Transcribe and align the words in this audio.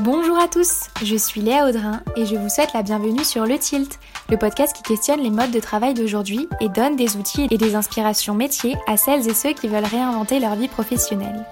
Bonjour 0.00 0.38
à 0.38 0.46
tous, 0.46 0.90
je 1.02 1.16
suis 1.16 1.40
Léa 1.40 1.68
Audrin 1.68 2.02
et 2.14 2.24
je 2.24 2.36
vous 2.36 2.48
souhaite 2.48 2.72
la 2.72 2.84
bienvenue 2.84 3.24
sur 3.24 3.46
Le 3.46 3.58
Tilt, 3.58 3.98
le 4.28 4.36
podcast 4.36 4.76
qui 4.76 4.84
questionne 4.84 5.20
les 5.20 5.30
modes 5.30 5.50
de 5.50 5.58
travail 5.58 5.92
d'aujourd'hui 5.92 6.48
et 6.60 6.68
donne 6.68 6.94
des 6.94 7.16
outils 7.16 7.48
et 7.50 7.58
des 7.58 7.74
inspirations 7.74 8.34
métiers 8.34 8.76
à 8.86 8.96
celles 8.96 9.28
et 9.28 9.34
ceux 9.34 9.54
qui 9.54 9.66
veulent 9.66 9.84
réinventer 9.84 10.38
leur 10.38 10.54
vie 10.54 10.68
professionnelle. 10.68 11.44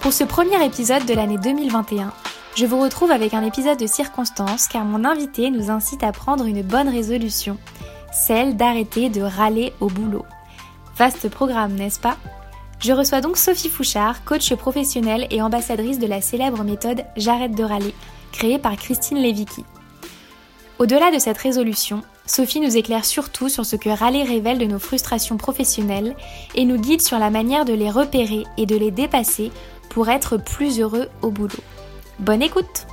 Pour 0.00 0.12
ce 0.12 0.24
premier 0.24 0.64
épisode 0.66 1.06
de 1.06 1.14
l'année 1.14 1.38
2021, 1.38 2.12
je 2.56 2.66
vous 2.66 2.80
retrouve 2.80 3.12
avec 3.12 3.32
un 3.32 3.44
épisode 3.44 3.78
de 3.78 3.86
circonstance 3.86 4.66
car 4.66 4.84
mon 4.84 5.04
invité 5.04 5.50
nous 5.50 5.70
incite 5.70 6.02
à 6.02 6.10
prendre 6.10 6.46
une 6.46 6.62
bonne 6.62 6.88
résolution, 6.88 7.58
celle 8.12 8.56
d'arrêter 8.56 9.08
de 9.08 9.22
râler 9.22 9.72
au 9.78 9.86
boulot. 9.86 10.26
Vaste 10.96 11.28
programme, 11.28 11.74
n'est-ce 11.74 12.00
pas? 12.00 12.16
Je 12.84 12.92
reçois 12.92 13.22
donc 13.22 13.38
Sophie 13.38 13.70
Fouchard, 13.70 14.26
coach 14.26 14.54
professionnelle 14.56 15.26
et 15.30 15.40
ambassadrice 15.40 15.98
de 15.98 16.06
la 16.06 16.20
célèbre 16.20 16.64
méthode 16.64 17.06
J'arrête 17.16 17.54
de 17.54 17.64
râler, 17.64 17.94
créée 18.30 18.58
par 18.58 18.76
Christine 18.76 19.22
Levicki. 19.22 19.64
Au-delà 20.78 21.10
de 21.10 21.18
cette 21.18 21.38
résolution, 21.38 22.02
Sophie 22.26 22.60
nous 22.60 22.76
éclaire 22.76 23.06
surtout 23.06 23.48
sur 23.48 23.64
ce 23.64 23.76
que 23.76 23.88
râler 23.88 24.22
révèle 24.22 24.58
de 24.58 24.66
nos 24.66 24.78
frustrations 24.78 25.38
professionnelles 25.38 26.14
et 26.54 26.66
nous 26.66 26.76
guide 26.76 27.00
sur 27.00 27.18
la 27.18 27.30
manière 27.30 27.64
de 27.64 27.72
les 27.72 27.90
repérer 27.90 28.44
et 28.58 28.66
de 28.66 28.76
les 28.76 28.90
dépasser 28.90 29.50
pour 29.88 30.10
être 30.10 30.36
plus 30.36 30.78
heureux 30.78 31.08
au 31.22 31.30
boulot. 31.30 31.64
Bonne 32.18 32.42
écoute 32.42 32.86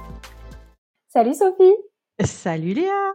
Salut 1.09 1.34
Sophie 1.34 1.76
Salut 2.23 2.76
Léa 2.76 3.12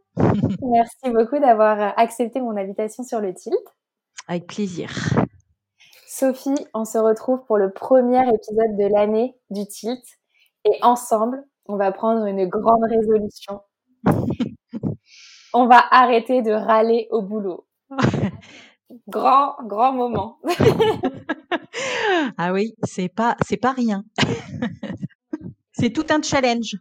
Merci 0.61 1.11
beaucoup 1.11 1.38
d'avoir 1.38 1.99
accepté 1.99 2.38
mon 2.38 2.55
invitation 2.55 3.02
sur 3.02 3.23
le 3.23 3.33
tilt. 3.33 3.57
Avec 4.29 4.47
plaisir. 4.47 4.91
Sophie, 6.19 6.55
on 6.73 6.87
se 6.87 6.96
retrouve 6.96 7.45
pour 7.45 7.59
le 7.59 7.71
premier 7.71 8.23
épisode 8.23 8.74
de 8.79 8.91
l'année 8.91 9.37
du 9.51 9.66
Tilt 9.66 10.02
et 10.65 10.79
ensemble, 10.80 11.45
on 11.66 11.77
va 11.77 11.93
prendre 11.93 12.24
une 12.24 12.49
grande 12.49 12.85
résolution. 12.85 13.60
on 15.52 15.66
va 15.66 15.85
arrêter 15.91 16.41
de 16.41 16.52
râler 16.52 17.07
au 17.10 17.21
boulot. 17.21 17.66
grand, 19.09 19.57
grand 19.65 19.93
moment. 19.93 20.38
ah 22.38 22.51
oui, 22.54 22.74
c'est 22.85 23.10
pas, 23.10 23.37
c'est 23.46 23.59
pas 23.59 23.73
rien. 23.73 24.02
c'est 25.73 25.91
tout 25.91 26.07
un 26.09 26.23
challenge. 26.23 26.76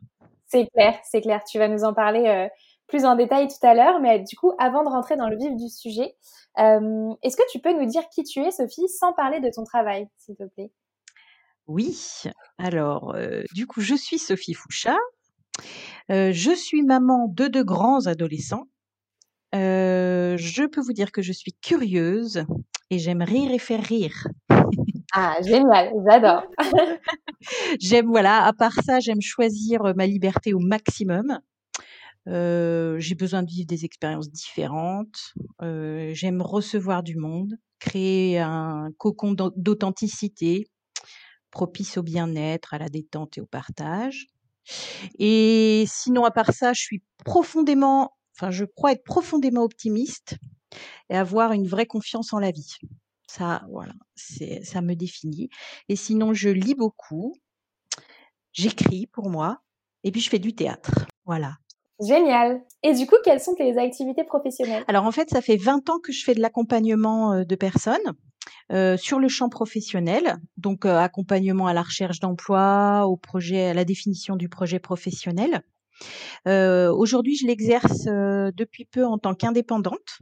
C'est 0.48 0.68
clair, 0.68 0.98
c'est 1.04 1.20
clair. 1.20 1.44
Tu 1.44 1.60
vas 1.60 1.68
nous 1.68 1.84
en 1.84 1.94
parler 1.94 2.26
euh, 2.26 2.48
plus 2.88 3.04
en 3.04 3.18
détail 3.18 3.50
tout 3.50 3.68
à 3.68 3.74
l'heure, 3.74 4.00
mais 4.00 4.20
du 4.20 4.38
coup, 4.38 4.54
avant 4.60 4.86
de 4.86 4.90
rentrer 4.90 5.18
dans 5.18 5.28
le 5.28 5.36
vif 5.36 5.54
du 5.58 5.68
sujet, 5.68 6.16
euh, 6.60 7.14
est-ce 7.22 7.38
que 7.38 7.50
tu 7.52 7.60
peux 7.60 7.74
nous 7.74 7.86
dire 7.86 8.04
qui 8.10 8.24
tu 8.24 8.40
es, 8.40 8.52
Sophie, 8.52 8.88
sans 8.88 9.14
parler 9.14 9.40
de 9.40 9.50
ton 9.54 9.64
travail, 9.64 10.08
s'il 10.18 10.36
te 10.36 10.44
plaît? 10.44 10.72
Oui, 11.68 12.24
alors, 12.58 13.16
euh, 13.16 13.44
du 13.54 13.66
coup, 13.68 13.82
je 13.82 13.96
suis 13.96 14.20
Sophie 14.20 14.54
Fouchat. 14.54 14.98
Euh, 16.12 16.32
je 16.32 16.52
suis 16.52 16.84
maman 16.84 17.28
de 17.28 17.48
deux 17.48 17.64
grands 17.64 18.06
adolescents. 18.06 18.68
je 19.54 20.68
peux 20.68 20.82
vous 20.82 20.94
dire 20.94 21.12
que 21.12 21.22
je 21.22 21.32
suis 21.32 21.54
curieuse 21.62 22.46
et 22.90 23.00
j'aime 23.00 23.22
rire 23.22 23.52
et 23.52 23.60
faire 23.60 23.82
rire. 23.82 24.28
Ah, 25.14 25.38
génial, 25.42 25.94
j'adore. 26.06 26.44
j'aime, 27.80 28.08
voilà, 28.08 28.44
à 28.44 28.54
part 28.54 28.84
ça, 28.86 29.00
j'aime 29.00 29.22
choisir 29.22 29.94
ma 29.96 30.06
liberté 30.06 30.54
au 30.54 30.60
maximum. 30.60 31.40
J'ai 32.28 33.16
besoin 33.16 33.44
de 33.44 33.50
vivre 33.50 33.68
des 33.68 33.86
expériences 33.86 34.30
différentes. 34.30 35.34
Euh, 35.62 36.12
j'aime 36.14 36.42
recevoir 36.42 37.04
du 37.04 37.16
monde, 37.18 37.56
créer 37.80 38.40
un 38.40 38.90
cocon 38.98 39.34
d'authenticité 39.34 40.68
propice 41.52 41.98
au 41.98 42.04
bien-être, 42.04 42.74
à 42.74 42.78
la 42.78 42.90
détente 42.90 43.38
et 43.38 43.42
au 43.42 43.46
partage. 43.46 44.28
Et 45.20 45.86
sinon, 45.88 46.26
à 46.26 46.32
part 46.32 46.52
ça, 46.52 46.74
je 46.74 46.82
suis 46.82 47.04
profondément, 47.24 48.12
enfin, 48.36 48.52
je 48.52 48.66
crois 48.66 48.92
être 48.92 49.04
profondément 49.04 49.64
optimiste 49.64 50.36
et 51.10 51.16
avoir 51.16 51.54
une 51.54 51.68
vraie 51.68 51.86
confiance 51.86 52.34
en 52.34 52.40
la 52.40 52.52
vie. 52.52 52.76
Ça, 53.28 53.64
voilà, 53.72 53.94
ça 54.16 54.82
me 54.82 54.96
définit. 54.96 55.50
Et 55.88 55.96
sinon, 55.96 56.34
je 56.34 56.50
lis 56.50 56.76
beaucoup, 56.76 57.34
j'écris 58.52 59.08
pour 59.08 59.30
moi, 59.30 59.62
et 60.04 60.12
puis 60.12 60.22
je 60.22 60.30
fais 60.30 60.40
du 60.40 60.54
théâtre. 60.56 61.06
Voilà. 61.26 61.58
Génial. 62.02 62.62
Et 62.84 62.94
du 62.94 63.08
coup, 63.08 63.16
quelles 63.24 63.40
sont 63.40 63.56
tes 63.56 63.78
activités 63.78 64.26
professionnelles? 64.26 64.84
Alors 64.88 65.06
en 65.06 65.12
fait, 65.12 65.30
ça 65.30 65.42
fait 65.42 65.58
20 65.58 65.90
ans 65.90 66.00
que 66.00 66.12
je 66.12 66.24
fais 66.24 66.36
de 66.36 66.42
l'accompagnement 66.42 67.34
euh, 67.34 67.44
de 67.44 67.56
personnes. 67.56 68.14
Euh, 68.72 68.98
sur 68.98 69.20
le 69.20 69.28
champ 69.28 69.48
professionnel, 69.50 70.38
donc 70.58 70.86
euh, 70.86 70.98
accompagnement 70.98 71.68
à 71.68 71.74
la 71.74 71.84
recherche 71.84 72.20
d'emploi, 72.20 73.06
au 73.08 73.16
projet, 73.16 73.68
à 73.68 73.74
la 73.76 73.86
définition 73.86 74.36
du 74.36 74.50
projet 74.50 74.80
professionnel. 74.80 75.62
Aujourd'hui, 76.46 77.38
je 77.38 77.48
l'exerce 77.48 78.06
depuis 78.06 78.86
peu 78.86 79.06
en 79.06 79.18
tant 79.18 79.34
qu'indépendante. 79.34 80.20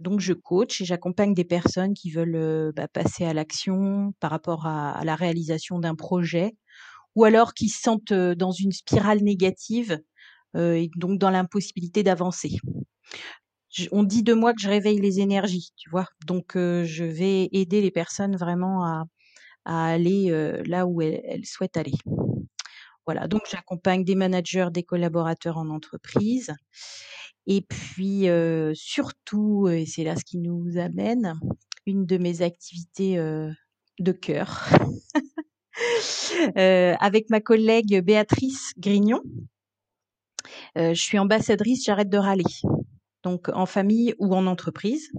donc, 0.00 0.20
je 0.20 0.32
coach 0.32 0.80
et 0.80 0.84
j'accompagne 0.84 1.34
des 1.34 1.44
personnes 1.44 1.94
qui 1.94 2.10
veulent 2.10 2.72
bah, 2.74 2.88
passer 2.88 3.24
à 3.24 3.34
l'action 3.34 4.12
par 4.18 4.30
rapport 4.30 4.66
à, 4.66 4.92
à 4.92 5.04
la 5.04 5.14
réalisation 5.14 5.78
d'un 5.78 5.94
projet, 5.94 6.56
ou 7.16 7.24
alors 7.24 7.54
qui 7.54 7.68
se 7.68 7.80
sentent 7.80 8.12
dans 8.12 8.52
une 8.52 8.72
spirale 8.72 9.22
négative 9.22 9.92
euh, 9.92 9.98
et 10.56 10.90
donc 10.96 11.18
dans 11.18 11.30
l'impossibilité 11.30 12.02
d'avancer. 12.02 12.58
On 13.92 14.04
dit 14.04 14.22
de 14.22 14.32
moi 14.32 14.54
que 14.54 14.60
je 14.60 14.68
réveille 14.68 15.00
les 15.00 15.20
énergies, 15.20 15.72
tu 15.76 15.90
vois. 15.90 16.06
Donc 16.26 16.56
euh, 16.56 16.84
je 16.84 17.04
vais 17.04 17.48
aider 17.52 17.82
les 17.82 17.90
personnes 17.90 18.36
vraiment 18.36 18.84
à, 18.84 19.04
aller 19.64 20.30
euh, 20.30 20.62
là 20.66 20.86
où 20.86 21.02
elles, 21.02 21.44
souhaitent 21.44 21.76
aller. 21.76 21.94
Voilà, 23.04 23.28
donc 23.28 23.42
j'accompagne 23.50 24.04
des 24.04 24.14
managers, 24.14 24.68
des 24.72 24.82
collaborateurs 24.82 25.58
en 25.58 25.68
entreprise. 25.70 26.54
Et 27.46 27.60
puis 27.62 28.26
surtout, 28.74 29.68
et 29.68 29.86
c'est 29.86 30.02
là 30.02 30.16
ce 30.16 30.24
qui 30.24 30.38
nous 30.38 30.76
amène, 30.76 31.38
une 31.86 32.04
de 32.04 32.18
mes 32.18 32.42
activités 32.42 33.16
de 33.16 34.12
cœur, 34.12 34.68
avec 36.56 37.30
ma 37.30 37.40
collègue 37.40 38.02
Béatrice 38.02 38.72
Grignon, 38.76 39.22
je 40.76 40.94
suis 40.94 41.18
ambassadrice, 41.18 41.84
j'arrête 41.84 42.08
de 42.08 42.18
râler. 42.18 42.44
Donc 43.22 43.48
en 43.48 43.66
famille 43.66 44.14
ou 44.18 44.34
en 44.34 44.46
entreprise. 44.46 45.10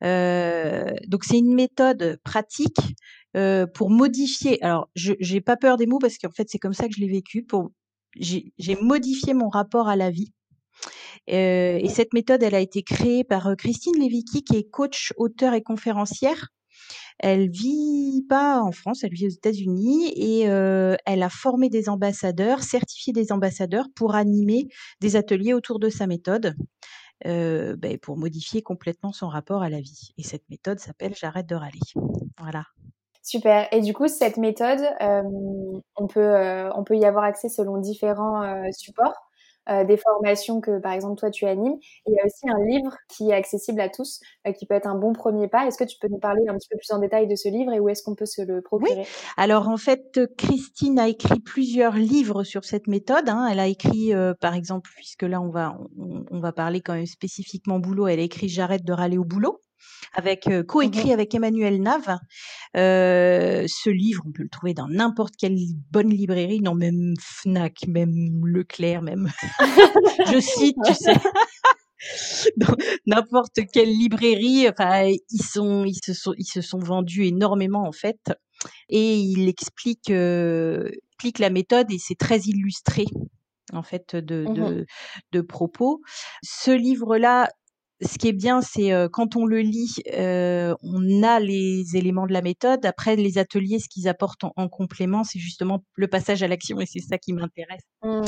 donc 0.00 1.24
c'est 1.24 1.38
une 1.38 1.54
méthode 1.54 2.18
pratique 2.24 2.80
pour 3.74 3.90
modifier. 3.90 4.62
Alors 4.62 4.88
je 4.94 5.12
j'ai 5.20 5.40
pas 5.40 5.56
peur 5.56 5.76
des 5.76 5.86
mots 5.86 5.98
parce 5.98 6.18
qu'en 6.18 6.30
fait 6.30 6.48
c'est 6.48 6.58
comme 6.58 6.74
ça 6.74 6.88
que 6.88 6.94
je 6.94 7.00
l'ai 7.00 7.08
vécu. 7.08 7.44
Pour 7.44 7.70
j'ai 8.18 8.76
modifié 8.80 9.34
mon 9.34 9.48
rapport 9.48 9.88
à 9.88 9.96
la 9.96 10.10
vie. 10.10 10.32
et 11.26 11.88
cette 11.88 12.12
méthode, 12.12 12.42
elle 12.42 12.54
a 12.54 12.60
été 12.60 12.82
créée 12.82 13.24
par 13.24 13.54
Christine 13.56 13.98
Levicki, 13.98 14.42
qui 14.42 14.56
est 14.56 14.68
coach, 14.68 15.12
auteur 15.16 15.54
et 15.54 15.62
conférencière 15.62 16.48
elle 17.18 17.50
vit 17.50 18.24
pas 18.28 18.60
en 18.60 18.72
France, 18.72 19.04
elle 19.04 19.12
vit 19.12 19.26
aux 19.26 19.30
États-Unis 19.30 20.12
et 20.16 20.42
elle 20.42 21.22
a 21.22 21.28
formé 21.30 21.68
des 21.68 21.88
ambassadeurs, 21.88 22.62
certifié 22.62 23.12
des 23.12 23.32
ambassadeurs 23.32 23.86
pour 23.94 24.14
animer 24.14 24.68
des 25.00 25.16
ateliers 25.16 25.54
autour 25.54 25.78
de 25.78 25.88
sa 25.88 26.06
méthode. 26.06 26.54
Ben, 27.24 27.98
pour 28.02 28.18
modifier 28.18 28.62
complètement 28.62 29.12
son 29.12 29.28
rapport 29.28 29.62
à 29.62 29.70
la 29.70 29.80
vie. 29.80 30.12
Et 30.18 30.22
cette 30.22 30.48
méthode 30.50 30.78
s'appelle 30.78 31.14
J'arrête 31.14 31.46
de 31.46 31.54
râler. 31.54 31.80
Voilà. 32.38 32.64
Super. 33.22 33.66
Et 33.72 33.80
du 33.80 33.92
coup, 33.94 34.06
cette 34.06 34.36
méthode, 34.36 34.80
on, 35.00 36.06
peut, 36.06 36.70
on 36.74 36.84
peut 36.84 36.96
y 36.96 37.04
avoir 37.04 37.24
accès 37.24 37.48
selon 37.48 37.78
différents 37.78 38.70
supports? 38.72 39.25
Euh, 39.68 39.84
des 39.84 39.96
formations 39.96 40.60
que, 40.60 40.78
par 40.78 40.92
exemple, 40.92 41.18
toi, 41.18 41.30
tu 41.30 41.44
animes. 41.44 41.76
il 42.06 42.14
y 42.14 42.20
a 42.20 42.24
aussi 42.24 42.48
un 42.48 42.64
livre 42.64 42.96
qui 43.08 43.30
est 43.30 43.34
accessible 43.34 43.80
à 43.80 43.88
tous, 43.88 44.20
euh, 44.46 44.52
qui 44.52 44.64
peut 44.64 44.74
être 44.74 44.86
un 44.86 44.94
bon 44.94 45.12
premier 45.12 45.48
pas. 45.48 45.66
Est-ce 45.66 45.76
que 45.76 45.84
tu 45.84 45.98
peux 46.00 46.06
nous 46.08 46.20
parler 46.20 46.42
un 46.48 46.54
petit 46.54 46.68
peu 46.68 46.76
plus 46.76 46.92
en 46.92 47.00
détail 47.00 47.26
de 47.26 47.34
ce 47.34 47.48
livre 47.48 47.72
et 47.72 47.80
où 47.80 47.88
est-ce 47.88 48.04
qu'on 48.04 48.14
peut 48.14 48.26
se 48.26 48.42
le 48.42 48.62
procurer? 48.62 49.00
Oui. 49.00 49.04
Alors, 49.36 49.68
en 49.68 49.76
fait, 49.76 50.20
Christine 50.38 51.00
a 51.00 51.08
écrit 51.08 51.40
plusieurs 51.40 51.94
livres 51.94 52.44
sur 52.44 52.64
cette 52.64 52.86
méthode. 52.86 53.28
Hein. 53.28 53.48
Elle 53.50 53.58
a 53.58 53.66
écrit, 53.66 54.14
euh, 54.14 54.34
par 54.40 54.54
exemple, 54.54 54.88
puisque 54.94 55.22
là, 55.22 55.40
on 55.40 55.50
va, 55.50 55.76
on, 56.30 56.38
va 56.38 56.52
parler 56.52 56.80
quand 56.80 56.94
même 56.94 57.06
spécifiquement 57.06 57.80
boulot, 57.80 58.06
elle 58.06 58.20
a 58.20 58.22
écrit 58.22 58.48
J'arrête 58.48 58.84
de 58.84 58.92
râler 58.92 59.18
au 59.18 59.24
boulot 59.24 59.60
avec 60.14 60.46
euh, 60.48 60.62
coécrit 60.62 61.10
mmh 61.10 61.12
avec 61.12 61.34
Emmanuel 61.34 61.82
Nave. 61.82 62.18
Euh, 62.76 63.66
ce 63.68 63.90
livre, 63.90 64.22
on 64.26 64.32
peut 64.32 64.42
le 64.42 64.48
trouver 64.48 64.74
dans 64.74 64.88
n'importe 64.88 65.34
quelle 65.38 65.56
bonne 65.90 66.10
librairie, 66.10 66.60
non 66.60 66.74
même 66.74 67.14
Fnac, 67.20 67.86
même 67.86 68.44
Leclerc, 68.44 69.02
même. 69.02 69.30
Je 70.32 70.40
cite, 70.40 70.76
tu 70.86 70.94
sais. 70.94 71.14
dans 72.56 72.74
n'importe 73.06 73.60
quelle 73.72 73.90
librairie, 73.90 74.68
enfin 74.68 75.04
ils 75.06 75.42
sont, 75.42 75.84
ils 75.84 75.98
se 76.04 76.12
sont, 76.14 76.34
ils 76.36 76.46
se 76.46 76.60
sont 76.60 76.78
vendus 76.78 77.24
énormément 77.24 77.86
en 77.86 77.92
fait, 77.92 78.32
et 78.88 79.16
il 79.16 79.48
explique, 79.48 80.10
euh, 80.10 80.90
explique 81.08 81.38
la 81.38 81.50
méthode 81.50 81.90
et 81.90 81.98
c'est 81.98 82.18
très 82.18 82.38
illustré 82.40 83.06
en 83.72 83.82
fait 83.82 84.14
de, 84.14 84.44
mmh 84.48 84.54
de, 84.54 84.86
de 85.32 85.40
propos. 85.40 86.00
Ce 86.42 86.70
livre-là 86.70 87.48
ce 88.02 88.18
qui 88.18 88.28
est 88.28 88.32
bien, 88.32 88.60
c'est 88.60 88.92
quand 89.12 89.36
on 89.36 89.46
le 89.46 89.60
lit, 89.60 89.96
on 90.12 91.22
a 91.22 91.40
les 91.40 91.96
éléments 91.96 92.26
de 92.26 92.32
la 92.32 92.42
méthode. 92.42 92.84
Après, 92.84 93.16
les 93.16 93.38
ateliers, 93.38 93.78
ce 93.78 93.88
qu'ils 93.88 94.08
apportent 94.08 94.44
en, 94.44 94.68
complément, 94.68 95.24
c'est 95.24 95.38
justement 95.38 95.80
le 95.94 96.08
passage 96.08 96.42
à 96.42 96.48
l'action, 96.48 96.80
et 96.80 96.86
c'est 96.86 97.00
ça 97.00 97.18
qui 97.18 97.32
m'intéresse 97.32 97.84
mmh. 98.02 98.22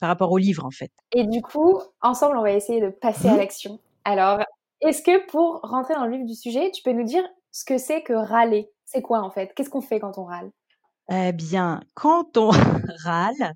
par 0.00 0.08
rapport 0.08 0.32
au 0.32 0.38
livre, 0.38 0.64
en 0.64 0.70
fait. 0.70 0.90
Et 1.12 1.24
du 1.26 1.42
coup, 1.42 1.80
ensemble, 2.00 2.38
on 2.38 2.42
va 2.42 2.52
essayer 2.52 2.80
de 2.80 2.88
passer 2.88 3.28
à 3.28 3.34
mmh. 3.34 3.38
l'action. 3.38 3.80
Alors, 4.04 4.40
est-ce 4.80 5.02
que 5.02 5.26
pour 5.26 5.60
rentrer 5.62 5.94
dans 5.94 6.06
le 6.06 6.16
vif 6.16 6.26
du 6.26 6.34
sujet, 6.34 6.70
tu 6.70 6.82
peux 6.82 6.92
nous 6.92 7.04
dire 7.04 7.24
ce 7.50 7.64
que 7.64 7.78
c'est 7.78 8.02
que 8.02 8.12
râler? 8.12 8.70
C'est 8.84 9.02
quoi 9.02 9.20
en 9.20 9.30
fait? 9.30 9.52
Qu'est-ce 9.54 9.70
qu'on 9.70 9.80
fait 9.80 10.00
quand 10.00 10.18
on 10.18 10.24
râle? 10.24 10.50
Eh 11.10 11.32
bien, 11.32 11.80
quand 11.94 12.36
on 12.36 12.50
râle, 13.04 13.54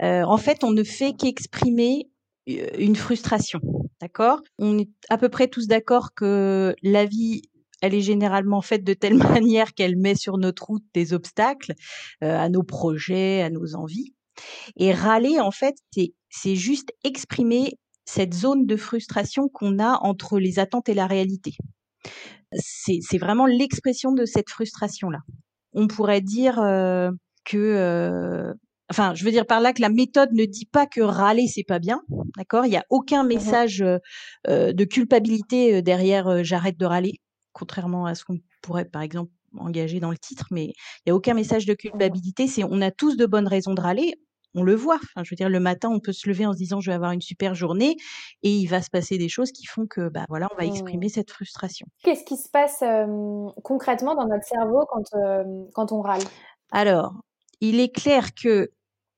en 0.00 0.36
fait, 0.36 0.64
on 0.64 0.72
ne 0.72 0.84
fait 0.84 1.12
qu'exprimer 1.12 2.10
une 2.46 2.96
frustration. 2.96 3.60
D'accord? 4.00 4.40
On 4.58 4.78
est 4.78 4.90
à 5.08 5.18
peu 5.18 5.28
près 5.28 5.48
tous 5.48 5.66
d'accord 5.66 6.14
que 6.14 6.74
la 6.82 7.04
vie, 7.04 7.42
elle 7.80 7.94
est 7.94 8.00
généralement 8.00 8.60
faite 8.60 8.84
de 8.84 8.94
telle 8.94 9.16
manière 9.42 9.74
qu'elle 9.74 9.96
met 9.96 10.14
sur 10.14 10.38
notre 10.38 10.64
route 10.64 10.84
des 10.94 11.12
obstacles 11.12 11.74
euh, 12.22 12.38
à 12.38 12.48
nos 12.48 12.62
projets, 12.62 13.42
à 13.42 13.50
nos 13.50 13.74
envies. 13.74 14.14
Et 14.76 14.92
râler, 14.92 15.40
en 15.40 15.52
fait, 15.52 15.76
c'est 16.28 16.56
juste 16.56 16.92
exprimer 17.04 17.78
cette 18.04 18.34
zone 18.34 18.66
de 18.66 18.76
frustration 18.76 19.48
qu'on 19.48 19.78
a 19.78 19.98
entre 20.02 20.38
les 20.38 20.58
attentes 20.58 20.88
et 20.88 20.94
la 20.94 21.06
réalité. 21.06 21.52
C'est 22.52 23.18
vraiment 23.18 23.46
l'expression 23.46 24.12
de 24.12 24.24
cette 24.26 24.50
frustration-là. 24.50 25.20
On 25.72 25.86
pourrait 25.86 26.20
dire 26.20 26.60
euh, 26.60 27.10
que 27.44 27.56
euh, 27.56 28.52
enfin, 28.90 29.14
je 29.14 29.24
veux 29.24 29.30
dire 29.30 29.46
par 29.46 29.60
là 29.60 29.72
que 29.72 29.82
la 29.82 29.88
méthode 29.88 30.30
ne 30.32 30.44
dit 30.44 30.66
pas 30.66 30.86
que 30.86 31.00
râler 31.00 31.46
c'est 31.46 31.64
pas 31.64 31.78
bien, 31.78 32.00
d'accord? 32.36 32.66
Il 32.66 32.70
n'y 32.70 32.76
a 32.76 32.84
aucun 32.90 33.24
mmh 33.24 33.28
message 33.28 33.84
de 34.48 34.84
culpabilité 34.84 35.82
derrière 35.82 36.44
j'arrête 36.44 36.78
de 36.78 36.86
râler, 36.86 37.20
contrairement 37.52 38.06
à 38.06 38.14
ce 38.14 38.24
qu'on 38.24 38.38
pourrait 38.62 38.84
par 38.84 39.02
exemple 39.02 39.30
engager 39.56 40.00
dans 40.00 40.10
le 40.10 40.18
titre, 40.18 40.46
mais 40.50 40.64
il 40.66 40.74
n'y 41.06 41.12
a 41.12 41.14
aucun 41.14 41.34
message 41.34 41.64
de 41.66 41.74
culpabilité. 41.74 42.48
C'est 42.48 42.64
on 42.64 42.80
a 42.80 42.90
tous 42.90 43.16
de 43.16 43.26
bonnes 43.26 43.46
raisons 43.46 43.74
de 43.74 43.80
râler. 43.80 44.14
On 44.56 44.62
le 44.62 44.76
voit. 44.76 45.00
Enfin, 45.02 45.24
je 45.24 45.30
veux 45.30 45.36
dire, 45.36 45.48
le 45.48 45.58
matin, 45.58 45.88
on 45.90 45.98
peut 45.98 46.12
se 46.12 46.28
lever 46.28 46.46
en 46.46 46.52
se 46.52 46.58
disant 46.58 46.80
je 46.80 46.88
vais 46.88 46.94
avoir 46.94 47.10
une 47.10 47.20
super 47.20 47.56
journée, 47.56 47.96
et 48.44 48.50
il 48.50 48.66
va 48.66 48.82
se 48.82 48.88
passer 48.88 49.18
des 49.18 49.28
choses 49.28 49.50
qui 49.50 49.66
font 49.66 49.84
que, 49.88 50.08
bah 50.08 50.26
voilà, 50.28 50.46
on 50.52 50.56
va 50.56 50.64
exprimer 50.64 51.06
mmh. 51.06 51.08
cette 51.08 51.32
frustration. 51.32 51.88
Qu'est-ce 52.04 52.24
qui 52.24 52.36
se 52.36 52.48
passe 52.48 52.84
concrètement 53.64 54.14
dans 54.14 54.28
notre 54.28 54.44
cerveau 54.44 54.84
quand 54.88 55.10
quand 55.72 55.90
on 55.90 56.00
râle? 56.00 56.22
Alors, 56.70 57.14
il 57.68 57.80
est 57.80 57.94
clair 57.94 58.34
que 58.34 58.70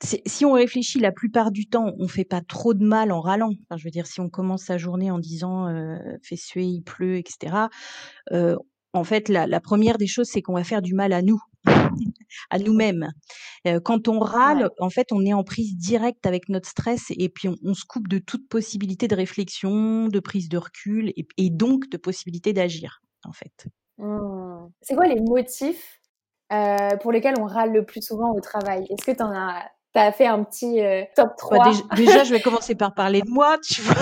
si 0.02 0.44
on 0.44 0.52
réfléchit, 0.52 0.98
la 0.98 1.12
plupart 1.12 1.50
du 1.50 1.68
temps, 1.68 1.94
on 1.98 2.08
fait 2.08 2.24
pas 2.24 2.42
trop 2.42 2.74
de 2.74 2.84
mal 2.84 3.12
en 3.12 3.20
râlant. 3.20 3.50
Enfin, 3.62 3.78
je 3.78 3.84
veux 3.84 3.90
dire, 3.90 4.06
si 4.06 4.20
on 4.20 4.28
commence 4.28 4.64
sa 4.64 4.76
journée 4.76 5.10
en 5.10 5.18
disant 5.18 5.68
euh, 5.68 5.96
fait 6.22 6.36
suer, 6.36 6.64
il 6.64 6.82
pleut, 6.82 7.16
etc. 7.16 7.56
Euh, 8.32 8.56
en 8.92 9.04
fait, 9.04 9.28
la, 9.28 9.60
première 9.60 9.98
des 9.98 10.06
choses, 10.06 10.28
c'est 10.28 10.42
qu'on 10.42 10.54
va 10.54 10.64
faire 10.64 10.82
du 10.82 10.94
mal 10.94 11.12
à 11.12 11.22
nous, 11.22 11.40
à 12.50 12.58
nous-mêmes. 12.58 13.10
Euh, 13.66 13.80
quand 13.80 14.08
on 14.08 14.18
râle, 14.18 14.70
en 14.80 14.90
fait, 14.90 15.08
on 15.12 15.24
est 15.24 15.34
en 15.34 15.44
prise 15.44 15.76
directe 15.76 16.26
avec 16.26 16.48
notre 16.48 16.68
stress 16.68 17.06
et 17.10 17.28
puis 17.28 17.48
on, 17.48 17.74
se 17.74 17.84
coupe 17.84 18.08
de 18.08 18.18
toute 18.18 18.48
possibilité 18.48 19.08
de 19.08 19.14
réflexion, 19.14 20.08
de 20.08 20.20
prise 20.20 20.48
de 20.48 20.58
recul 20.58 21.12
et, 21.16 21.50
donc 21.50 21.88
de 21.90 21.96
possibilité 21.96 22.52
d'agir, 22.52 23.00
en 23.24 23.32
fait. 23.32 23.66
Mmh. 23.98 24.68
C'est 24.82 24.94
quoi 24.94 25.06
les 25.06 25.20
motifs 25.20 26.00
pour 27.00 27.12
lesquels 27.12 27.34
on 27.40 27.44
râle 27.44 27.72
le 27.72 27.84
plus 27.84 28.02
souvent 28.02 28.32
au 28.32 28.40
travail 28.40 28.86
Est-ce 28.90 29.04
que 29.04 29.16
tu 29.16 29.22
en 29.22 29.32
as 29.32 29.64
as 29.98 30.12
fait 30.12 30.26
un 30.26 30.44
petit 30.44 30.80
euh, 30.80 31.02
top 31.14 31.30
3. 31.36 31.58
Bah, 31.58 31.72
déjà, 31.96 32.24
je 32.24 32.32
vais 32.32 32.40
commencer 32.40 32.74
par 32.74 32.94
parler 32.94 33.22
de 33.22 33.30
moi, 33.30 33.58
tu 33.58 33.82
vois. 33.82 33.94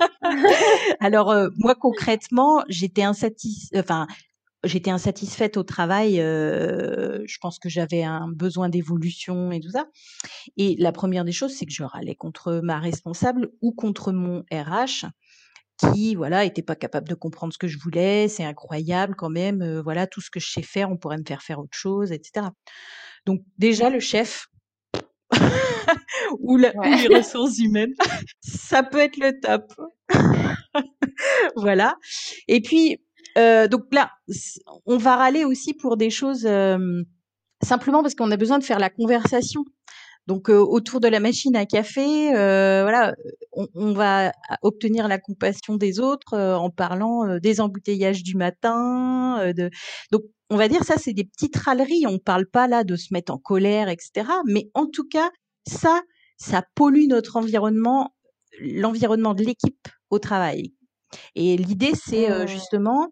Alors, 1.00 1.30
euh, 1.30 1.48
moi, 1.56 1.74
concrètement, 1.74 2.62
j'étais 2.68 3.02
insatisfaite, 3.02 3.84
enfin, 3.84 4.06
j'étais 4.64 4.90
insatisfaite 4.90 5.56
au 5.56 5.62
travail. 5.62 6.20
Euh, 6.20 7.22
je 7.26 7.38
pense 7.40 7.58
que 7.58 7.68
j'avais 7.68 8.02
un 8.02 8.28
besoin 8.28 8.68
d'évolution 8.68 9.52
et 9.52 9.60
tout 9.60 9.70
ça. 9.70 9.86
Et 10.56 10.76
la 10.78 10.92
première 10.92 11.24
des 11.24 11.32
choses, 11.32 11.54
c'est 11.54 11.66
que 11.66 11.72
je 11.72 11.84
râlais 11.84 12.14
contre 12.14 12.60
ma 12.62 12.78
responsable 12.78 13.50
ou 13.62 13.72
contre 13.72 14.12
mon 14.12 14.44
RH 14.52 15.06
qui 15.78 16.14
voilà 16.14 16.44
était 16.44 16.62
pas 16.62 16.76
capable 16.76 17.08
de 17.08 17.14
comprendre 17.14 17.52
ce 17.52 17.58
que 17.58 17.68
je 17.68 17.78
voulais 17.78 18.28
c'est 18.28 18.44
incroyable 18.44 19.14
quand 19.14 19.30
même 19.30 19.80
voilà 19.80 20.06
tout 20.06 20.20
ce 20.20 20.30
que 20.30 20.40
je 20.40 20.50
sais 20.50 20.62
faire 20.62 20.90
on 20.90 20.96
pourrait 20.96 21.18
me 21.18 21.24
faire 21.26 21.42
faire 21.42 21.58
autre 21.58 21.76
chose 21.76 22.12
etc 22.12 22.46
donc 23.26 23.42
déjà 23.58 23.90
le 23.90 24.00
chef 24.00 24.48
ou, 26.40 26.56
la, 26.56 26.72
les 26.84 27.16
ressources 27.16 27.58
humaines. 27.58 27.94
ça 28.40 28.82
peut 28.82 28.98
être 28.98 29.16
le 29.16 29.38
top. 29.40 29.72
voilà. 31.56 31.96
Et 32.48 32.60
puis, 32.60 33.00
euh, 33.38 33.68
donc 33.68 33.82
là, 33.92 34.10
on 34.86 34.96
va 34.96 35.16
râler 35.16 35.44
aussi 35.44 35.74
pour 35.74 35.96
des 35.96 36.10
choses 36.10 36.46
euh, 36.46 37.02
simplement 37.62 38.02
parce 38.02 38.14
qu'on 38.14 38.30
a 38.30 38.36
besoin 38.36 38.58
de 38.58 38.64
faire 38.64 38.78
la 38.78 38.90
conversation. 38.90 39.64
Donc 40.26 40.50
euh, 40.50 40.58
autour 40.58 41.00
de 41.00 41.08
la 41.08 41.20
machine 41.20 41.56
à 41.56 41.66
café, 41.66 42.30
voilà, 42.30 43.14
on, 43.52 43.92
va 43.92 44.32
obtenir 44.62 45.08
la 45.08 45.18
compassion 45.18 45.76
des 45.76 46.00
autres 46.00 46.36
en 46.36 46.70
parlant 46.70 47.38
des 47.38 47.60
embouteillages 47.60 48.22
du 48.22 48.36
matin. 48.36 49.52
de... 49.52 49.70
Donc 50.10 50.22
on 50.50 50.56
va 50.56 50.68
dire 50.68 50.84
ça, 50.84 50.96
c'est 50.96 51.12
des 51.12 51.24
petites 51.24 51.56
râleries. 51.56 52.06
On 52.06 52.12
ne 52.12 52.18
parle 52.18 52.46
pas 52.46 52.68
là 52.68 52.84
de 52.84 52.96
se 52.96 53.12
mettre 53.12 53.32
en 53.32 53.38
colère, 53.38 53.88
etc. 53.88 54.28
Mais 54.46 54.70
en 54.74 54.86
tout 54.86 55.06
cas, 55.08 55.30
ça, 55.66 56.02
ça 56.36 56.62
pollue 56.74 57.08
notre 57.08 57.36
environnement, 57.36 58.14
l'environnement 58.60 59.34
de 59.34 59.42
l'équipe 59.42 59.88
au 60.10 60.18
travail. 60.18 60.72
Et 61.34 61.56
l'idée, 61.56 61.92
c'est 61.94 62.30
euh, 62.30 62.44
mmh. 62.44 62.48
justement 62.48 63.08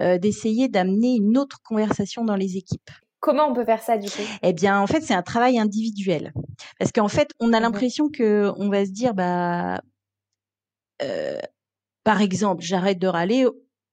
euh, 0.00 0.18
d'essayer 0.18 0.68
d'amener 0.68 1.16
une 1.16 1.36
autre 1.38 1.58
conversation 1.62 2.24
dans 2.24 2.36
les 2.36 2.56
équipes. 2.56 2.90
Comment 3.20 3.48
on 3.48 3.54
peut 3.54 3.64
faire 3.64 3.82
ça 3.82 3.98
du 3.98 4.08
coup? 4.08 4.22
Eh 4.42 4.52
bien, 4.52 4.80
en 4.80 4.86
fait, 4.86 5.00
c'est 5.00 5.14
un 5.14 5.22
travail 5.22 5.58
individuel. 5.58 6.32
Parce 6.78 6.92
qu'en 6.92 7.08
fait, 7.08 7.30
on 7.40 7.52
a 7.52 7.58
mmh 7.58 7.62
l'impression 7.62 8.08
que 8.10 8.52
on 8.56 8.68
va 8.68 8.84
se 8.84 8.90
dire, 8.90 9.14
bah, 9.14 9.80
euh, 11.02 11.38
par 12.04 12.20
exemple, 12.20 12.62
j'arrête 12.62 12.98
de 12.98 13.08
râler, 13.08 13.46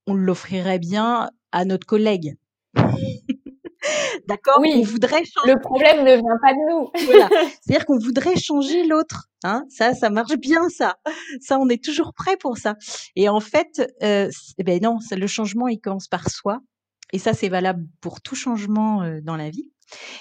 on 0.07 0.13
l'offrirait 0.13 0.79
bien 0.79 1.29
à 1.51 1.65
notre 1.65 1.87
collègue. 1.87 2.37
D'accord? 4.27 4.57
Oui. 4.59 4.73
On 4.75 4.81
voudrait 4.83 5.23
changer. 5.25 5.53
Le 5.53 5.59
problème 5.59 6.03
ne 6.03 6.13
vient 6.13 6.37
pas 6.41 6.53
de 6.53 6.69
nous. 6.69 6.89
voilà. 7.05 7.29
C'est-à-dire 7.61 7.85
qu'on 7.85 7.99
voudrait 7.99 8.35
changer 8.37 8.85
l'autre. 8.85 9.27
Hein 9.43 9.63
ça, 9.69 9.93
ça 9.93 10.09
marche 10.09 10.37
bien, 10.37 10.69
ça. 10.69 10.95
Ça, 11.41 11.59
on 11.59 11.69
est 11.69 11.83
toujours 11.83 12.13
prêt 12.13 12.37
pour 12.37 12.57
ça. 12.57 12.75
Et 13.15 13.29
en 13.29 13.39
fait, 13.39 13.93
euh, 14.01 14.29
eh 14.57 14.63
ben 14.63 14.79
non, 14.81 14.97
le 15.11 15.27
changement, 15.27 15.67
il 15.67 15.79
commence 15.79 16.07
par 16.07 16.29
soi. 16.29 16.59
Et 17.13 17.19
ça, 17.19 17.33
c'est 17.33 17.49
valable 17.49 17.85
pour 18.01 18.21
tout 18.21 18.35
changement 18.35 19.03
euh, 19.03 19.19
dans 19.21 19.35
la 19.37 19.49
vie. 19.49 19.71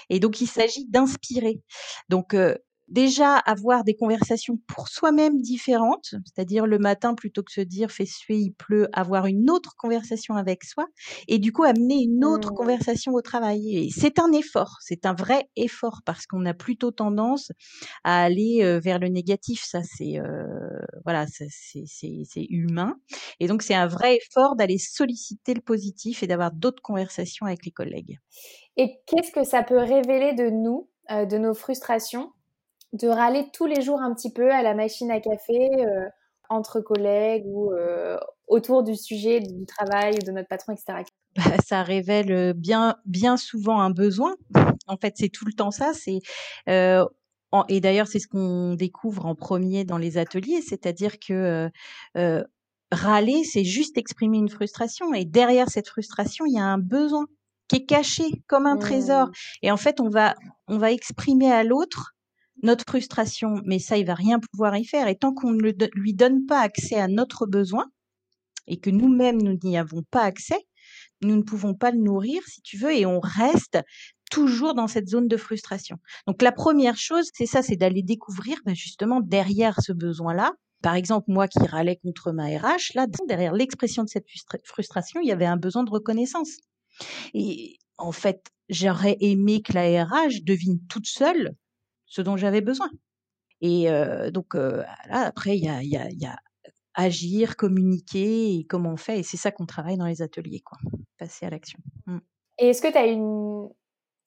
Et 0.09 0.19
donc, 0.19 0.41
il 0.41 0.47
s'agit 0.47 0.85
d'inspirer. 0.87 1.61
Donc, 2.09 2.33
euh, 2.33 2.55
déjà 2.87 3.35
avoir 3.35 3.83
des 3.83 3.95
conversations 3.95 4.59
pour 4.67 4.87
soi-même 4.87 5.41
différentes, 5.41 6.15
c'est-à-dire 6.25 6.65
le 6.65 6.77
matin 6.77 7.15
plutôt 7.15 7.43
que 7.43 7.51
se 7.51 7.61
dire 7.61 7.91
fait 7.91 8.05
suer, 8.05 8.37
il 8.37 8.51
pleut, 8.51 8.87
avoir 8.93 9.25
une 9.25 9.49
autre 9.49 9.75
conversation 9.77 10.35
avec 10.35 10.63
soi 10.63 10.85
et 11.27 11.39
du 11.39 11.51
coup 11.51 11.63
amener 11.63 12.03
une 12.03 12.23
autre 12.23 12.51
mmh. 12.51 12.55
conversation 12.55 13.13
au 13.13 13.21
travail. 13.21 13.89
C'est 13.89 14.19
un 14.19 14.31
effort, 14.31 14.77
c'est 14.81 15.05
un 15.05 15.13
vrai 15.13 15.49
effort 15.55 16.01
parce 16.05 16.27
qu'on 16.27 16.45
a 16.45 16.53
plutôt 16.53 16.91
tendance 16.91 17.51
à 18.03 18.23
aller 18.23 18.59
euh, 18.61 18.79
vers 18.79 18.99
le 18.99 19.07
négatif. 19.07 19.63
Ça, 19.65 19.81
c'est 19.83 20.19
euh, 20.19 20.45
voilà, 21.03 21.25
c'est 21.27 22.47
humain 22.49 22.95
et 23.39 23.47
donc 23.47 23.61
c'est 23.61 23.75
un 23.75 23.87
vrai 23.87 24.17
effort 24.17 24.55
d'aller 24.55 24.77
solliciter 24.77 25.53
le 25.53 25.61
positif 25.61 26.23
et 26.23 26.27
d'avoir 26.27 26.51
d'autres 26.51 26.81
conversations 26.81 27.45
avec 27.45 27.65
les 27.65 27.71
collègues. 27.71 28.19
Et 28.77 28.99
qu'est-ce 29.07 29.31
que 29.31 29.43
ça 29.43 29.63
peut 29.63 29.77
révéler 29.77 30.33
de 30.33 30.49
nous, 30.49 30.89
euh, 31.11 31.25
de 31.25 31.37
nos 31.37 31.53
frustrations? 31.53 32.31
De 32.95 33.07
râler 33.07 33.47
tous 33.53 33.65
les 33.65 33.81
jours 33.81 34.01
un 34.01 34.13
petit 34.13 34.31
peu 34.31 34.51
à 34.51 34.61
la 34.61 34.73
machine 34.73 35.11
à 35.11 35.19
café 35.19 35.69
euh, 35.79 36.07
entre 36.49 36.79
collègues 36.79 37.45
ou 37.45 37.71
euh, 37.73 38.17
autour 38.47 38.83
du 38.83 38.95
sujet 38.95 39.39
du 39.39 39.65
travail 39.65 40.19
de 40.19 40.31
notre 40.31 40.47
patron, 40.47 40.73
etc. 40.73 41.03
Bah, 41.35 41.43
ça 41.65 41.83
révèle 41.83 42.53
bien, 42.53 42.95
bien 43.05 43.37
souvent 43.37 43.79
un 43.79 43.91
besoin. 43.91 44.35
En 44.87 44.97
fait, 44.97 45.15
c'est 45.17 45.29
tout 45.29 45.45
le 45.45 45.53
temps 45.53 45.71
ça. 45.71 45.93
C'est 45.95 46.19
euh, 46.69 47.03
et 47.69 47.81
d'ailleurs, 47.81 48.05
c'est 48.05 48.19
ce 48.19 48.27
qu'on 48.27 48.75
découvre 48.75 49.25
en 49.25 49.33
premier 49.33 49.83
dans 49.83 49.97
les 49.97 50.19
ateliers, 50.19 50.61
c'est-à-dire 50.61 51.17
que 51.17 51.71
râler, 52.91 53.43
c'est 53.43 53.63
juste 53.63 53.97
exprimer 53.97 54.37
une 54.37 54.49
frustration, 54.49 55.11
et 55.15 55.25
derrière 55.25 55.69
cette 55.69 55.87
frustration, 55.87 56.45
il 56.45 56.53
y 56.53 56.59
a 56.59 56.65
un 56.65 56.77
besoin 56.77 57.25
qui 57.67 57.77
est 57.77 57.85
caché 57.85 58.25
comme 58.47 58.67
un 58.67 58.77
trésor. 58.77 59.27
Mmh. 59.27 59.31
Et 59.63 59.71
en 59.71 59.77
fait, 59.77 59.99
on 59.99 60.09
va, 60.09 60.35
on 60.67 60.77
va 60.77 60.91
exprimer 60.91 61.51
à 61.51 61.63
l'autre 61.63 62.14
notre 62.65 62.83
frustration, 62.87 63.61
mais 63.63 63.79
ça, 63.79 63.97
il 63.97 64.05
va 64.05 64.15
rien 64.15 64.39
pouvoir 64.39 64.75
y 64.75 64.85
faire. 64.85 65.07
Et 65.07 65.15
tant 65.15 65.33
qu'on 65.33 65.51
ne 65.51 65.71
lui 65.93 66.13
donne 66.13 66.45
pas 66.45 66.59
accès 66.59 66.95
à 66.95 67.07
notre 67.07 67.45
besoin, 67.45 67.85
et 68.67 68.77
que 68.77 68.89
nous-mêmes, 68.89 69.41
nous 69.41 69.57
n'y 69.63 69.77
avons 69.77 70.03
pas 70.09 70.23
accès, 70.23 70.59
nous 71.21 71.35
ne 71.35 71.43
pouvons 71.43 71.73
pas 71.73 71.91
le 71.91 71.99
nourrir, 71.99 72.41
si 72.47 72.61
tu 72.61 72.77
veux, 72.77 72.93
et 72.93 73.05
on 73.05 73.19
reste 73.19 73.79
toujours 74.31 74.73
dans 74.73 74.87
cette 74.87 75.07
zone 75.07 75.27
de 75.27 75.37
frustration. 75.37 75.97
Donc 76.27 76.41
la 76.41 76.51
première 76.51 76.97
chose, 76.97 77.29
c'est 77.33 77.45
ça, 77.45 77.61
c'est 77.61 77.75
d'aller 77.75 78.01
découvrir 78.01 78.57
ben, 78.65 78.75
justement 78.75 79.21
derrière 79.21 79.79
ce 79.81 79.93
besoin-là, 79.93 80.53
par 80.81 80.95
exemple, 80.95 81.31
moi 81.31 81.47
qui 81.47 81.59
râlais 81.59 81.97
contre 82.03 82.31
ma 82.31 82.45
RH, 82.45 82.93
là, 82.95 83.07
derrière 83.27 83.53
l'expression 83.53 84.03
de 84.03 84.09
cette 84.09 84.27
frustration, 84.63 85.19
il 85.21 85.27
y 85.27 85.31
avait 85.31 85.45
un 85.45 85.57
besoin 85.57 85.83
de 85.83 85.89
reconnaissance. 85.89 86.57
Et 87.33 87.77
en 87.97 88.11
fait, 88.11 88.51
j'aurais 88.69 89.17
aimé 89.19 89.61
que 89.61 89.73
la 89.73 90.05
RH 90.05 90.43
devine 90.43 90.79
toute 90.87 91.07
seule 91.07 91.55
ce 92.05 92.21
dont 92.21 92.37
j'avais 92.37 92.61
besoin. 92.61 92.89
Et 93.61 93.87
donc 94.31 94.53
là, 94.53 94.85
après, 95.09 95.57
il 95.57 95.63
y 95.63 95.69
a, 95.69 95.81
y, 95.81 95.97
a, 95.97 96.09
y 96.09 96.25
a 96.25 96.37
agir, 96.93 97.55
communiquer 97.55 98.55
et 98.55 98.65
comment 98.65 98.91
on 98.91 98.97
fait. 98.97 99.19
Et 99.19 99.23
c'est 99.23 99.37
ça 99.37 99.51
qu'on 99.51 99.65
travaille 99.65 99.97
dans 99.97 100.05
les 100.05 100.21
ateliers, 100.21 100.61
quoi. 100.61 100.77
Passer 101.17 101.45
à 101.45 101.49
l'action. 101.49 101.79
Mmh. 102.05 102.19
Et 102.59 102.69
est-ce 102.69 102.81
que 102.81 102.91
tu 102.91 102.97
as 102.97 103.07
une, 103.07 103.69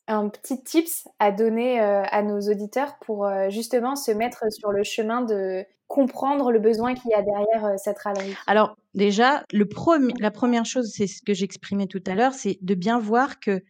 un 0.06 0.28
petit 0.28 0.62
tips 0.62 1.06
à 1.18 1.30
donner 1.30 1.78
à 1.78 2.22
nos 2.22 2.40
auditeurs 2.40 2.98
pour 3.00 3.28
justement 3.50 3.94
se 3.94 4.10
mettre 4.10 4.44
sur 4.50 4.72
le 4.72 4.82
chemin 4.82 5.22
de 5.22 5.64
comprendre 5.86 6.50
le 6.50 6.58
besoin 6.58 6.94
qu'il 6.94 7.10
y 7.10 7.14
a 7.14 7.22
derrière 7.22 7.78
cette 7.78 7.98
râlerie? 7.98 8.34
Alors 8.46 8.76
déjà, 8.94 9.44
le 9.52 9.66
premier, 9.66 10.14
la 10.18 10.30
première 10.30 10.64
chose, 10.64 10.92
c'est 10.94 11.06
ce 11.06 11.22
que 11.22 11.34
j'exprimais 11.34 11.86
tout 11.86 12.02
à 12.06 12.14
l'heure, 12.14 12.34
c'est 12.34 12.58
de 12.60 12.74
bien 12.74 12.98
voir 12.98 13.38
que 13.38 13.62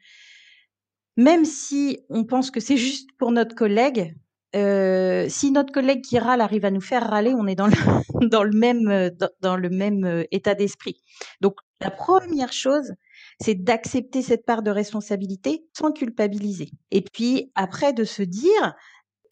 même 1.18 1.44
si 1.44 1.98
on 2.08 2.24
pense 2.24 2.52
que 2.52 2.60
c'est 2.60 2.76
juste 2.76 3.10
pour 3.18 3.32
notre 3.32 3.56
collègue, 3.56 4.14
euh, 4.54 5.26
si 5.28 5.50
notre 5.50 5.72
collègue 5.72 6.00
qui 6.00 6.16
râle 6.16 6.40
arrive 6.40 6.64
à 6.64 6.70
nous 6.70 6.80
faire 6.80 7.02
râler, 7.10 7.34
on 7.34 7.48
est 7.48 7.56
dans 7.56 7.66
le, 7.66 7.72
dans 8.28 8.44
le 8.44 8.56
même, 8.56 8.86
euh, 8.88 9.10
dans, 9.40 9.56
le 9.56 9.68
même 9.68 10.04
euh, 10.04 10.22
état 10.30 10.54
d'esprit. 10.54 11.02
Donc, 11.40 11.56
la 11.80 11.90
première 11.90 12.52
chose, 12.52 12.92
c'est 13.40 13.56
d'accepter 13.56 14.22
cette 14.22 14.46
part 14.46 14.62
de 14.62 14.70
responsabilité 14.70 15.64
sans 15.76 15.90
culpabiliser. 15.90 16.70
Et 16.92 17.02
puis, 17.02 17.50
après, 17.56 17.92
de 17.92 18.04
se 18.04 18.22
dire, 18.22 18.74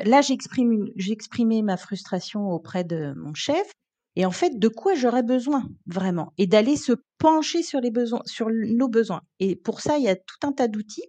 là, 0.04 0.22
j'exprime, 0.22 0.88
j'exprimais 0.96 1.62
ma 1.62 1.76
frustration 1.76 2.50
auprès 2.50 2.82
de 2.82 3.14
mon 3.16 3.32
chef. 3.32 3.70
Et 4.16 4.26
en 4.26 4.32
fait, 4.32 4.58
de 4.58 4.68
quoi 4.68 4.94
j'aurais 4.94 5.22
besoin 5.22 5.68
vraiment? 5.86 6.32
Et 6.36 6.48
d'aller 6.48 6.76
se 6.76 6.92
pencher 7.18 7.62
sur 7.62 7.80
les 7.80 7.90
besoins, 7.92 8.22
sur 8.24 8.48
nos 8.50 8.88
besoins. 8.88 9.20
Et 9.38 9.54
pour 9.54 9.80
ça, 9.80 9.98
il 9.98 10.04
y 10.04 10.08
a 10.08 10.16
tout 10.16 10.38
un 10.42 10.52
tas 10.52 10.68
d'outils 10.68 11.04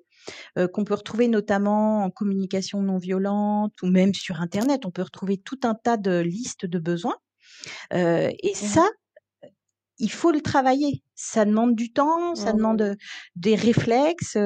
qu'on 0.74 0.84
peut 0.84 0.94
retrouver 0.94 1.28
notamment 1.28 2.04
en 2.04 2.10
communication 2.10 2.82
non 2.82 2.98
violente 2.98 3.74
ou 3.82 3.88
même 3.88 4.14
sur 4.14 4.42
Internet. 4.42 4.86
On 4.86 4.92
peut 4.92 5.04
retrouver 5.04 5.38
tout 5.38 5.60
un 5.64 5.76
tas 5.76 5.98
de 5.98 6.20
listes 6.20 6.66
de 6.66 6.80
besoins. 6.80 7.18
et 7.94 8.52
mmh 8.52 8.56
ça, 8.56 8.88
il 10.00 10.12
faut 10.12 10.32
le 10.32 10.42
travailler. 10.42 11.04
Ça 11.16 11.46
demande 11.46 11.76
du 11.76 11.92
temps, 11.92 12.36
ça 12.36 12.54
mmh 12.54 12.58
demande 12.58 12.96
des 13.36 13.56
réflexes 13.56 14.38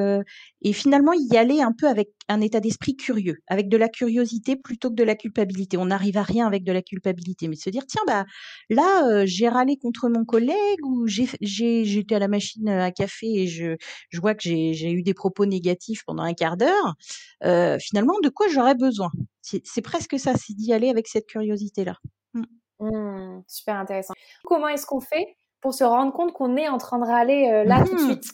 et 0.62 0.74
finalement 0.74 1.12
y 1.14 1.36
aller 1.36 1.62
un 1.62 1.74
peu 1.74 1.88
avec 1.88 2.10
un 2.30 2.40
état 2.40 2.62
d'esprit 2.62 2.96
curieux, 2.96 3.40
avec 3.48 3.68
de 3.68 3.76
la 3.76 3.90
curiosité 3.90 4.56
plutôt 4.56 4.90
que 4.90 4.96
de 4.96 5.04
la 5.04 5.16
culpabilité. 5.16 5.76
On 5.78 5.88
n'arrive 5.88 6.18
à 6.18 6.24
rien 6.24 6.48
avec 6.48 6.64
de 6.64 6.72
la 6.72 6.82
culpabilité, 6.82 7.50
mais 7.50 7.58
se 7.58 7.70
dire 7.70 7.84
tiens 7.88 8.04
bah 8.08 8.26
là 8.70 9.26
j'ai 9.26 9.50
râlé 9.50 9.76
contre 9.78 10.08
mon 10.08 10.24
collègue 10.24 10.86
ou 10.86 11.08
j'ai 11.08 11.28
j'étais 11.42 12.16
à 12.16 12.20
la 12.20 12.30
machine 12.30 12.70
à 12.70 12.92
café 12.92 13.28
et 13.28 13.48
je 13.48 13.76
je 14.10 14.22
vois 14.22 14.34
que 14.34 14.42
j'ai 14.44 14.92
eu 14.92 15.04
des 15.04 15.14
propos 15.14 15.46
négatifs 15.46 16.04
pendant 16.06 16.24
un 16.24 16.34
quart 16.34 16.56
d'heure. 16.58 16.96
finalement 17.82 18.16
de 18.24 18.30
quoi 18.30 18.48
j'aurais 18.48 18.76
besoin? 18.76 19.10
C'est 19.42 19.82
presque 19.82 20.18
ça, 20.18 20.34
c'est 20.38 20.54
d'y 20.54 20.72
aller 20.72 20.90
avec 20.90 21.08
cette 21.08 21.26
curiosité 21.26 21.84
là. 21.84 21.96
Mmh. 22.34 22.44
Mmh, 22.80 23.44
super 23.48 23.76
intéressant. 23.76 24.14
Comment 24.44 24.68
est-ce 24.68 24.86
qu'on 24.86 25.02
fait 25.02 25.38
pour 25.62 25.74
se 25.74 25.84
rendre 25.84 26.12
compte 26.12 26.34
qu'on 26.34 26.58
est 26.58 26.68
en 26.68 26.78
train 26.78 27.00
de 27.00 27.06
râler 27.06 27.50
euh, 27.54 27.64
là 27.64 27.84
tout 27.86 27.96
de 27.96 28.02
mmh. 28.02 28.06
suite 28.06 28.34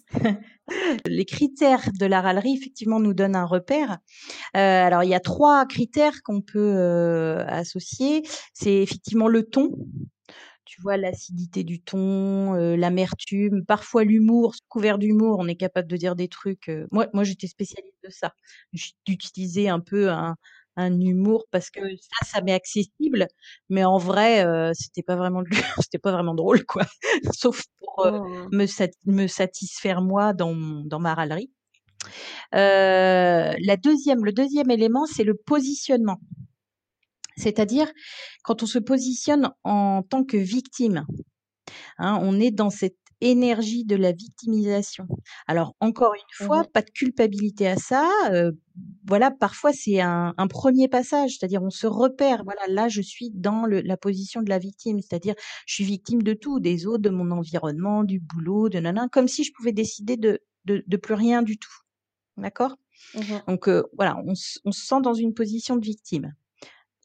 Les 1.05 1.25
critères 1.25 1.89
de 1.97 2.05
la 2.05 2.19
râlerie, 2.19 2.57
effectivement, 2.57 2.99
nous 2.99 3.13
donnent 3.13 3.37
un 3.37 3.45
repère. 3.45 3.99
Euh, 4.57 4.85
alors, 4.85 5.03
il 5.03 5.09
y 5.09 5.15
a 5.15 5.21
trois 5.21 5.65
critères 5.65 6.23
qu'on 6.23 6.41
peut 6.41 6.73
euh, 6.75 7.45
associer. 7.47 8.23
C'est 8.53 8.75
effectivement 8.75 9.29
le 9.29 9.43
ton. 9.43 9.69
Tu 10.65 10.81
vois, 10.81 10.97
l'acidité 10.97 11.63
du 11.63 11.81
ton, 11.81 12.51
l'amertume, 12.53 13.63
parfois 13.65 14.03
l'humour. 14.03 14.55
Couvert 14.67 14.97
d'humour, 14.97 15.37
on 15.39 15.47
est 15.47 15.55
capable 15.55 15.87
de 15.87 15.95
dire 15.95 16.17
des 16.17 16.27
trucs. 16.27 16.69
moi, 16.91 17.07
moi 17.13 17.23
j'étais 17.23 17.47
spécialiste 17.47 17.95
de 18.03 18.09
ça. 18.09 18.33
D'utiliser 19.05 19.69
un 19.69 19.79
peu 19.79 20.09
un, 20.09 20.35
un 20.77 20.99
humour 20.99 21.45
parce 21.51 21.69
que 21.69 21.81
ça, 21.97 22.25
ça 22.25 22.41
m'est 22.41 22.53
accessible, 22.53 23.27
mais 23.69 23.83
en 23.83 23.97
vrai, 23.97 24.45
euh, 24.45 24.71
c'était 24.73 25.03
pas 25.03 25.15
vraiment, 25.15 25.43
c'était 25.83 25.97
pas 25.97 26.11
vraiment 26.11 26.35
drôle, 26.35 26.63
quoi. 26.65 26.83
Sauf 27.33 27.63
pour 27.79 28.05
euh, 28.05 28.19
oh. 28.23 28.47
me, 28.51 28.65
me 29.11 29.27
satisfaire 29.27 30.01
moi 30.01 30.33
dans, 30.33 30.55
dans 30.85 30.99
ma 30.99 31.15
râlerie. 31.15 31.51
Euh, 32.55 33.53
la 33.59 33.77
deuxième, 33.77 34.23
le 34.23 34.31
deuxième 34.31 34.71
élément, 34.71 35.05
c'est 35.07 35.23
le 35.23 35.33
positionnement. 35.33 36.21
C'est-à-dire 37.35 37.91
quand 38.43 38.63
on 38.63 38.67
se 38.67 38.79
positionne 38.79 39.51
en 39.63 40.03
tant 40.03 40.23
que 40.23 40.37
victime. 40.37 41.05
Hein, 41.97 42.19
on 42.21 42.39
est 42.39 42.51
dans 42.51 42.69
cette 42.69 42.97
énergie 43.21 43.83
de 43.85 43.95
la 43.95 44.11
victimisation. 44.11 45.07
Alors 45.47 45.75
encore 45.79 46.13
une 46.13 46.45
fois, 46.45 46.63
pas 46.65 46.81
de 46.81 46.89
culpabilité 46.89 47.67
à 47.67 47.77
ça. 47.77 48.09
voilà, 49.05 49.31
parfois 49.31 49.73
c'est 49.73 49.99
un, 49.99 50.33
premier 50.49 50.87
passage, 50.87 51.37
c'est-à-dire 51.37 51.63
on 51.63 51.69
se 51.69 51.87
repère. 51.87 52.43
Voilà, 52.43 52.61
là 52.67 52.87
je 52.87 53.01
suis 53.01 53.31
dans 53.31 53.65
la 53.65 53.97
position 53.97 54.41
de 54.41 54.49
la 54.49 54.59
victime, 54.59 54.99
c'est-à-dire 55.01 55.35
je 55.65 55.75
suis 55.75 55.83
victime 55.83 56.21
de 56.21 56.33
tout, 56.33 56.59
des 56.59 56.85
autres, 56.85 57.03
de 57.03 57.09
mon 57.09 57.31
environnement, 57.31 58.03
du 58.03 58.19
boulot, 58.19 58.69
de 58.69 58.79
nanan, 58.79 59.09
comme 59.09 59.27
si 59.27 59.43
je 59.43 59.51
pouvais 59.53 59.73
décider 59.73 60.17
de, 60.17 60.39
de, 60.65 60.97
plus 60.97 61.15
rien 61.15 61.41
du 61.41 61.57
tout. 61.57 61.77
D'accord? 62.37 62.75
Mmh 63.15 63.21
Donc 63.47 63.69
voilà, 63.95 64.17
on, 64.25 64.33
on 64.65 64.71
se 64.71 64.85
sent 64.85 65.01
dans 65.01 65.13
une 65.13 65.33
position 65.33 65.75
de 65.75 65.85
victime. 65.85 66.33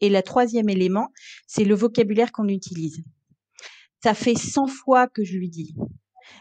Et 0.03 0.09
le 0.09 0.21
troisième 0.21 0.69
élément, 0.69 1.09
c'est 1.47 1.65
le 1.65 1.77
vocabulaire 1.77 2.33
qu'on 2.33 2.49
utilise. 2.49 3.05
Ça 4.03 4.15
fait 4.15 4.35
100 4.35 4.67
fois 4.67 5.07
que 5.07 5.23
je 5.23 5.39
lui 5.39 5.49
dis 5.49 5.77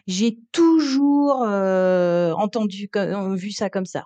j'ai 0.08 0.40
toujours 0.52 1.42
entendu, 1.42 2.90
vu 3.36 3.52
ça 3.52 3.70
comme 3.70 3.86
ça. 3.86 4.06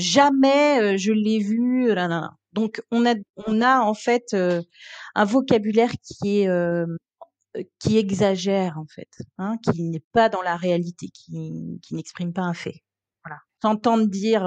Jamais 0.00 0.98
je 0.98 1.12
l'ai 1.12 1.38
vu. 1.38 1.92
Donc 2.52 2.82
on 2.90 3.06
a, 3.06 3.14
on 3.46 3.60
a 3.60 3.80
en 3.80 3.94
fait 3.94 4.34
un 5.14 5.24
vocabulaire 5.24 5.92
qui 6.02 6.40
est 6.40 6.48
qui 7.80 7.98
exagère 7.98 8.78
en 8.78 8.86
fait, 8.86 9.08
hein, 9.38 9.56
qui 9.62 9.82
n'est 9.82 10.04
pas 10.12 10.28
dans 10.28 10.42
la 10.42 10.56
réalité, 10.56 11.08
qui, 11.08 11.80
qui 11.82 11.94
n'exprime 11.94 12.32
pas 12.32 12.42
un 12.42 12.54
fait. 12.54 12.84
Voilà. 13.24 13.40
S'entendre 13.62 14.06
dire 14.06 14.42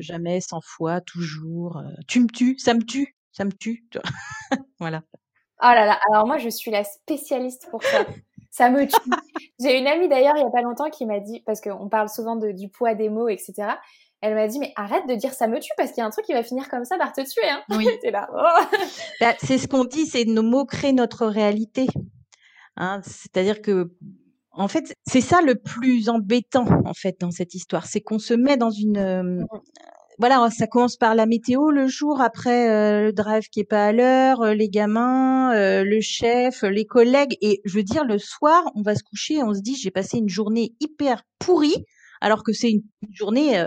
jamais, 0.00 0.40
cent 0.40 0.60
fois, 0.60 1.00
toujours, 1.00 1.82
tu 2.08 2.20
me 2.20 2.26
tues, 2.26 2.58
ça 2.58 2.74
me 2.74 2.82
tue, 2.82 3.16
ça 3.32 3.44
me 3.44 3.52
tue. 3.52 3.86
voilà. 4.80 5.02
Oh 5.60 5.66
là 5.66 5.86
là, 5.86 5.98
alors 6.08 6.26
moi 6.26 6.38
je 6.38 6.48
suis 6.48 6.70
la 6.70 6.84
spécialiste 6.84 7.66
pour 7.70 7.82
ça. 7.82 8.06
ça 8.50 8.70
me 8.70 8.86
tue. 8.86 9.10
J'ai 9.60 9.78
une 9.78 9.86
amie 9.86 10.08
d'ailleurs 10.08 10.36
il 10.36 10.42
y 10.42 10.46
a 10.46 10.50
pas 10.50 10.62
longtemps 10.62 10.90
qui 10.90 11.06
m'a 11.06 11.20
dit, 11.20 11.42
parce 11.46 11.60
qu'on 11.60 11.88
parle 11.88 12.08
souvent 12.08 12.36
de, 12.36 12.52
du 12.52 12.68
poids 12.68 12.94
des 12.94 13.08
mots, 13.08 13.28
etc. 13.28 13.54
Elle 14.20 14.34
m'a 14.34 14.48
dit 14.48 14.58
mais 14.58 14.72
arrête 14.76 15.06
de 15.08 15.14
dire 15.14 15.32
ça 15.32 15.46
me 15.46 15.58
tue 15.60 15.70
parce 15.76 15.90
qu'il 15.90 15.98
y 15.98 16.04
a 16.04 16.06
un 16.06 16.10
truc 16.10 16.24
qui 16.24 16.32
va 16.32 16.42
finir 16.42 16.68
comme 16.68 16.84
ça 16.84 16.98
par 16.98 17.12
te 17.12 17.20
tuer. 17.20 17.48
Hein. 17.48 17.62
Oui. 17.70 17.86
là. 18.10 18.28
Oh. 18.32 18.76
Bah, 19.20 19.34
c'est 19.38 19.58
ce 19.58 19.68
qu'on 19.68 19.84
dit, 19.84 20.06
c'est 20.06 20.24
nos 20.24 20.42
mots 20.42 20.64
créent 20.64 20.92
notre 20.92 21.26
réalité. 21.26 21.86
Hein, 22.76 23.00
C'est-à-dire 23.04 23.62
que 23.62 23.92
en 24.52 24.66
fait, 24.66 24.92
c'est 25.06 25.20
ça 25.20 25.40
le 25.40 25.54
plus 25.54 26.08
embêtant 26.08 26.66
en 26.84 26.94
fait 26.94 27.16
dans 27.20 27.30
cette 27.30 27.54
histoire, 27.54 27.86
c'est 27.86 28.00
qu'on 28.00 28.18
se 28.18 28.34
met 28.34 28.56
dans 28.56 28.70
une 28.70 28.98
euh, 28.98 29.22
mmh 29.22 29.46
voilà, 30.18 30.48
ça 30.50 30.66
commence 30.66 30.96
par 30.96 31.14
la 31.14 31.26
météo 31.26 31.70
le 31.70 31.86
jour, 31.86 32.20
après 32.20 32.70
euh, 32.70 33.04
le 33.04 33.12
drive 33.12 33.48
qui 33.50 33.60
est 33.60 33.64
pas 33.64 33.86
à 33.86 33.92
l'heure, 33.92 34.42
euh, 34.42 34.54
les 34.54 34.68
gamins, 34.68 35.54
euh, 35.54 35.84
le 35.84 36.00
chef, 36.00 36.62
les 36.62 36.86
collègues, 36.86 37.36
et 37.40 37.60
je 37.64 37.74
veux 37.74 37.84
dire 37.84 38.04
le 38.04 38.18
soir, 38.18 38.64
on 38.74 38.82
va 38.82 38.96
se 38.96 39.04
coucher, 39.04 39.34
et 39.34 39.42
on 39.44 39.54
se 39.54 39.60
dit 39.60 39.76
j'ai 39.76 39.92
passé 39.92 40.18
une 40.18 40.28
journée 40.28 40.74
hyper 40.80 41.22
pourrie, 41.38 41.84
alors 42.20 42.42
que 42.42 42.52
c'est 42.52 42.70
une, 42.70 42.82
journée 43.12 43.64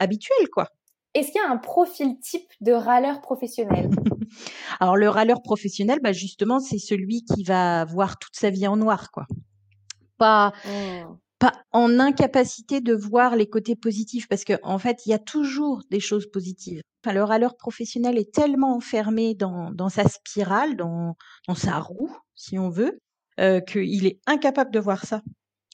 habituelle, 0.00 0.48
quoi. 0.52 0.68
Est-ce 1.14 1.30
qu'il 1.30 1.40
y 1.40 1.44
a 1.44 1.50
un 1.50 1.58
profil 1.58 2.18
type 2.20 2.48
de 2.60 2.72
râleur 2.72 3.20
professionnel? 3.20 3.90
Alors 4.80 4.96
le 4.96 5.08
râleur 5.08 5.42
professionnel, 5.42 6.00
bah 6.02 6.12
justement, 6.12 6.58
c'est 6.58 6.78
celui 6.78 7.22
qui 7.24 7.44
va 7.44 7.84
voir 7.84 8.18
toute 8.18 8.34
sa 8.34 8.50
vie 8.50 8.66
en 8.66 8.76
noir, 8.76 9.10
quoi. 9.12 9.26
Pas, 10.18 10.52
mmh 10.64 11.21
en 11.72 11.98
incapacité 11.98 12.80
de 12.80 12.94
voir 12.94 13.36
les 13.36 13.48
côtés 13.48 13.76
positifs 13.76 14.28
parce 14.28 14.44
qu'en 14.44 14.58
en 14.62 14.78
fait, 14.78 15.06
il 15.06 15.10
y 15.10 15.14
a 15.14 15.18
toujours 15.18 15.82
des 15.90 16.00
choses 16.00 16.30
positives. 16.30 16.80
Enfin, 17.04 17.14
le 17.14 17.24
râleur 17.24 17.56
professionnel 17.56 18.18
est 18.18 18.32
tellement 18.32 18.76
enfermé 18.76 19.34
dans, 19.34 19.88
sa 19.88 20.08
spirale, 20.08 20.76
dans, 20.76 21.16
dans 21.48 21.54
sa 21.54 21.78
roue, 21.78 22.14
si 22.34 22.58
on 22.58 22.68
veut, 22.68 23.00
euh, 23.40 23.60
qu'il 23.60 24.06
est 24.06 24.20
incapable 24.26 24.72
de 24.72 24.78
voir 24.78 25.04
ça. 25.04 25.22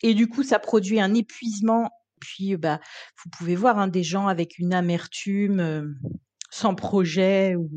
Et 0.03 0.15
du 0.15 0.29
coup, 0.29 0.43
ça 0.43 0.59
produit 0.59 1.01
un 1.01 1.15
épuisement. 1.15 1.91
Puis, 2.21 2.57
bah, 2.57 2.81
vous 3.23 3.31
pouvez 3.31 3.57
voir 3.57 3.79
hein, 3.79 3.89
des 3.89 4.03
gens 4.03 4.27
avec 4.27 4.59
une 4.59 4.73
amertume. 4.75 5.61
Euh, 5.61 5.83
sans 6.51 6.75
projet 6.75 7.57
ou 7.57 7.69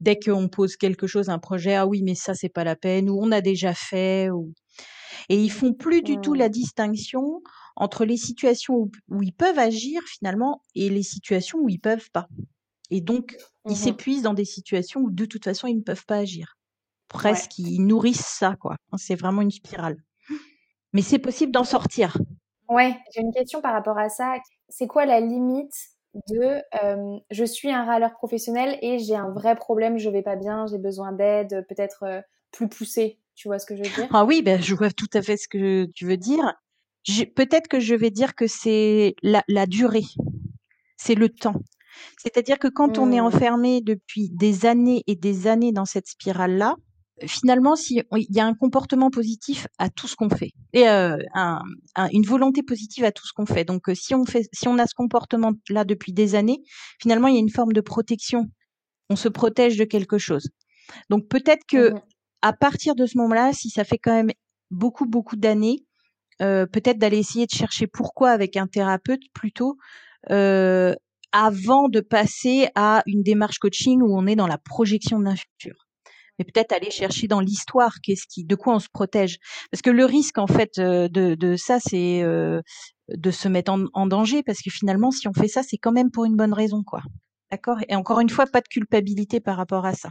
dès 0.00 0.18
qu'on 0.18 0.48
pose 0.48 0.76
quelque 0.76 1.06
chose 1.06 1.30
un 1.30 1.38
projet 1.38 1.74
ah 1.74 1.86
oui 1.86 2.02
mais 2.02 2.14
ça 2.14 2.34
c'est 2.34 2.48
pas 2.50 2.64
la 2.64 2.76
peine 2.76 3.08
ou 3.08 3.18
on 3.18 3.32
a 3.32 3.40
déjà 3.40 3.72
fait 3.72 4.28
ou 4.30 4.52
et 5.28 5.36
ils 5.36 5.50
font 5.50 5.72
plus 5.72 6.02
du 6.02 6.20
tout 6.20 6.34
la 6.34 6.48
mmh. 6.48 6.52
distinction 6.52 7.42
entre 7.76 8.04
les 8.04 8.16
situations 8.16 8.90
où, 9.08 9.22
ils 9.22 9.32
peuvent 9.32 9.58
agir 9.58 10.02
finalement 10.04 10.62
et 10.74 10.88
les 10.90 11.02
situations 11.02 11.58
où 11.58 11.68
ils 11.68 11.80
peuvent 11.80 12.10
pas. 12.10 12.28
Et 12.90 13.00
donc, 13.00 13.36
ils 13.66 13.72
mmh 13.72 13.74
s'épuisent 13.74 14.22
dans 14.22 14.34
des 14.34 14.46
situations 14.46 15.00
où 15.00 15.10
de 15.10 15.26
toute 15.26 15.44
façon, 15.44 15.66
ils 15.66 15.76
ne 15.76 15.82
peuvent 15.82 16.06
pas 16.06 16.16
agir. 16.16 16.56
presque, 17.08 17.58
ils 17.58 17.84
nourrissent 17.84 18.26
ça, 18.26 18.56
quoi. 18.60 18.76
C'est 18.96 19.14
vraiment 19.14 19.42
une 19.42 19.50
spirale. 19.50 19.96
Mais 20.92 21.02
c'est 21.02 21.18
possible 21.18 21.52
d'en 21.52 21.64
sortir. 21.64 22.16
Ouais, 22.68 22.96
j'ai 23.14 23.20
une 23.20 23.32
question 23.32 23.60
par 23.60 23.72
rapport 23.72 23.98
à 23.98 24.08
ça. 24.08 24.36
C'est 24.68 24.86
quoi 24.86 25.06
la 25.06 25.20
limite 25.20 25.74
de 26.28 26.62
je 27.30 27.44
suis 27.44 27.70
un 27.70 27.84
râleur 27.84 28.12
professionnel 28.12 28.78
et 28.82 28.98
j'ai 28.98 29.16
un 29.16 29.30
vrai 29.30 29.56
problème, 29.56 29.98
je 29.98 30.10
vais 30.10 30.22
pas 30.22 30.36
bien, 30.36 30.66
j'ai 30.66 30.78
besoin 30.78 31.12
d'aide, 31.12 31.66
peut-être 31.68 32.22
plus 32.50 32.68
poussée? 32.68 33.18
Tu 33.38 33.46
vois 33.46 33.60
ce 33.60 33.66
que 33.66 33.76
je 33.76 33.84
veux 33.84 33.94
dire? 33.94 34.08
Ah 34.12 34.24
oui, 34.24 34.42
ben 34.42 34.60
je 34.60 34.74
vois 34.74 34.90
tout 34.90 35.06
à 35.14 35.22
fait 35.22 35.36
ce 35.36 35.46
que 35.46 35.86
tu 35.94 36.06
veux 36.06 36.16
dire. 36.16 36.54
Peut-être 37.36 37.68
que 37.68 37.78
je 37.78 37.94
vais 37.94 38.10
dire 38.10 38.34
que 38.34 38.48
c'est 38.48 39.14
la, 39.22 39.44
la 39.46 39.66
durée, 39.66 40.06
c'est 40.96 41.14
le 41.14 41.28
temps. 41.28 41.54
C'est-à-dire 42.20 42.58
que 42.58 42.66
quand 42.66 42.98
on 42.98 43.12
est 43.12 43.20
mmh. 43.20 43.24
enfermé 43.24 43.80
depuis 43.80 44.28
des 44.30 44.66
années 44.66 45.04
et 45.06 45.14
des 45.14 45.46
années 45.46 45.70
dans 45.70 45.84
cette 45.84 46.08
spirale-là, 46.08 46.74
finalement, 47.26 47.76
si 47.76 48.02
il 48.16 48.26
y 48.36 48.40
a 48.40 48.46
un 48.46 48.54
comportement 48.54 49.08
positif 49.08 49.68
à 49.78 49.88
tout 49.88 50.08
ce 50.08 50.16
qu'on 50.16 50.30
fait 50.30 50.50
et 50.72 50.88
euh, 50.88 51.16
un, 51.34 51.62
une 52.12 52.26
volonté 52.26 52.64
positive 52.64 53.04
à 53.04 53.12
tout 53.12 53.24
ce 53.24 53.32
qu'on 53.32 53.46
fait. 53.46 53.64
Donc, 53.64 53.88
euh, 53.88 53.94
si 53.94 54.16
on 54.16 54.24
fait, 54.24 54.48
si 54.52 54.66
on 54.66 54.78
a 54.78 54.86
ce 54.88 54.94
comportement-là 54.96 55.84
depuis 55.84 56.12
des 56.12 56.34
années, 56.34 56.58
finalement, 57.00 57.28
il 57.28 57.34
y 57.34 57.38
a 57.38 57.40
une 57.40 57.50
forme 57.50 57.72
de 57.72 57.80
protection. 57.80 58.46
On 59.10 59.16
se 59.16 59.28
protège 59.28 59.76
de 59.76 59.84
quelque 59.84 60.18
chose. 60.18 60.48
Donc, 61.08 61.28
peut-être 61.28 61.64
que 61.68 61.94
mmh 61.94 62.00
à 62.42 62.52
partir 62.52 62.94
de 62.94 63.06
ce 63.06 63.18
moment-là, 63.18 63.52
si 63.52 63.70
ça 63.70 63.84
fait 63.84 63.98
quand 63.98 64.14
même 64.14 64.30
beaucoup, 64.70 65.06
beaucoup 65.06 65.36
d'années, 65.36 65.84
euh, 66.40 66.66
peut-être 66.66 66.98
d'aller 66.98 67.18
essayer 67.18 67.46
de 67.46 67.54
chercher 67.54 67.86
pourquoi 67.86 68.30
avec 68.30 68.56
un 68.56 68.66
thérapeute 68.66 69.22
plutôt. 69.34 69.76
Euh, 70.30 70.94
avant 71.32 71.88
de 71.88 72.00
passer 72.00 72.68
à 72.74 73.02
une 73.06 73.22
démarche 73.22 73.58
coaching 73.58 74.00
où 74.00 74.16
on 74.16 74.26
est 74.26 74.36
dans 74.36 74.46
la 74.46 74.58
projection 74.58 75.20
d'un 75.20 75.36
futur. 75.36 75.74
Mais 76.38 76.44
peut-être 76.44 76.72
aller 76.72 76.90
chercher 76.90 77.26
dans 77.26 77.40
l'histoire 77.40 77.96
qu'est-ce 78.02 78.26
qui, 78.28 78.44
de 78.44 78.54
quoi 78.54 78.76
on 78.76 78.78
se 78.78 78.88
protège. 78.88 79.38
Parce 79.70 79.82
que 79.82 79.90
le 79.90 80.04
risque 80.04 80.38
en 80.38 80.46
fait 80.46 80.78
euh, 80.78 81.08
de, 81.08 81.56
ça, 81.56 81.80
c'est 81.80 82.22
de 82.22 83.30
se 83.30 83.48
mettre 83.48 83.72
en, 83.72 83.84
en, 83.92 84.06
danger. 84.06 84.42
Parce 84.42 84.62
que 84.62 84.70
finalement, 84.70 85.10
si 85.10 85.28
on 85.28 85.32
fait 85.32 85.48
ça, 85.48 85.62
c'est 85.62 85.76
quand 85.76 85.92
même 85.92 86.10
pour 86.10 86.24
une 86.24 86.36
bonne 86.36 86.54
raison, 86.54 86.82
quoi. 86.84 87.02
D'accord? 87.50 87.78
Et 87.88 87.96
encore 87.96 88.20
une 88.20 88.30
fois, 88.30 88.46
pas 88.46 88.60
de 88.60 88.68
culpabilité 88.68 89.40
par 89.40 89.56
rapport 89.56 89.84
à 89.84 89.94
ça. 89.94 90.10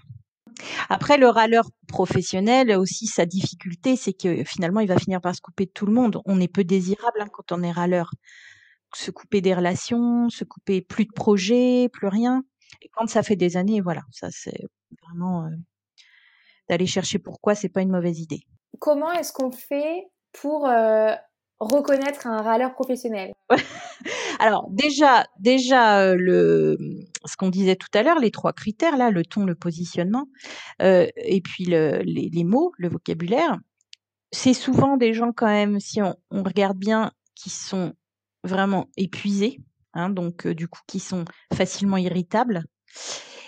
Après, 0.89 1.17
le 1.17 1.27
râleur 1.27 1.69
professionnel 1.87 2.71
aussi, 2.77 3.07
sa 3.07 3.25
difficulté, 3.25 3.95
c'est 3.95 4.13
que 4.13 4.43
finalement, 4.43 4.79
il 4.79 4.87
va 4.87 4.97
finir 4.97 5.21
par 5.21 5.35
se 5.35 5.41
couper 5.41 5.65
de 5.65 5.71
tout 5.71 5.85
le 5.85 5.93
monde. 5.93 6.21
On 6.25 6.39
est 6.39 6.47
peu 6.47 6.63
désirable 6.63 7.21
hein, 7.21 7.27
quand 7.31 7.51
on 7.51 7.63
est 7.63 7.71
râleur 7.71 8.11
se 8.95 9.11
couper 9.11 9.41
des 9.41 9.53
relations, 9.53 10.29
se 10.29 10.43
couper 10.43 10.81
plus 10.81 11.05
de 11.05 11.11
projets, 11.11 11.89
plus 11.91 12.07
rien. 12.07 12.43
Et 12.81 12.89
quand 12.89 13.07
ça 13.07 13.23
fait 13.23 13.35
des 13.35 13.57
années, 13.57 13.81
voilà, 13.81 14.01
ça 14.11 14.29
c'est 14.31 14.65
vraiment 15.03 15.45
euh, 15.45 15.49
d'aller 16.69 16.87
chercher 16.87 17.19
pourquoi, 17.19 17.55
c'est 17.55 17.69
pas 17.69 17.81
une 17.81 17.91
mauvaise 17.91 18.19
idée. 18.19 18.41
Comment 18.79 19.11
est-ce 19.11 19.33
qu'on 19.33 19.51
fait 19.51 20.07
pour 20.33 20.67
euh, 20.67 21.13
reconnaître 21.59 22.27
un 22.27 22.41
râleur 22.41 22.73
professionnel 22.73 23.33
Alors 24.39 24.67
déjà, 24.69 25.25
déjà 25.39 26.01
euh, 26.01 26.15
le 26.15 26.77
ce 27.25 27.35
qu'on 27.35 27.49
disait 27.49 27.75
tout 27.75 27.87
à 27.93 28.03
l'heure, 28.03 28.19
les 28.19 28.31
trois 28.31 28.53
critères 28.53 28.97
là, 28.97 29.09
le 29.09 29.25
ton, 29.25 29.45
le 29.45 29.55
positionnement, 29.55 30.27
et 30.79 31.41
puis 31.43 31.65
le, 31.65 31.99
les, 32.03 32.29
les, 32.31 32.43
mots, 32.43 32.71
le 32.77 32.89
vocabulaire. 32.89 33.57
C'est 34.31 34.53
souvent 34.53 34.97
des 34.97 35.13
gens 35.13 35.31
quand 35.35 35.47
même, 35.47 35.79
si 35.79 36.01
on, 36.01 36.15
on 36.31 36.43
regarde 36.43 36.77
bien, 36.77 37.11
qui 37.35 37.49
sont 37.49 37.93
vraiment 38.43 38.87
épuisés, 38.95 39.59
hein, 39.93 40.09
donc 40.09 40.47
du 40.47 40.67
coup 40.67 40.81
qui 40.87 40.99
sont 40.99 41.25
facilement 41.53 41.97
irritables. 41.97 42.63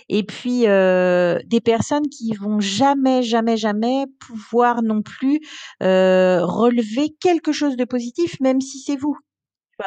Et 0.10 0.24
puis 0.24 0.68
euh, 0.68 1.40
des 1.46 1.62
personnes 1.62 2.08
qui 2.10 2.34
vont 2.34 2.60
jamais, 2.60 3.22
jamais, 3.22 3.58
jamais 3.58 4.06
pouvoir 4.20 4.82
non 4.82 5.02
plus 5.02 5.40
euh, 5.84 6.44
relever 6.44 7.16
quelque 7.22 7.52
chose 7.52 7.78
de 7.78 7.86
positif, 7.86 8.40
même 8.40 8.60
si 8.60 8.80
c'est 8.80 8.98
vous. 8.98 9.18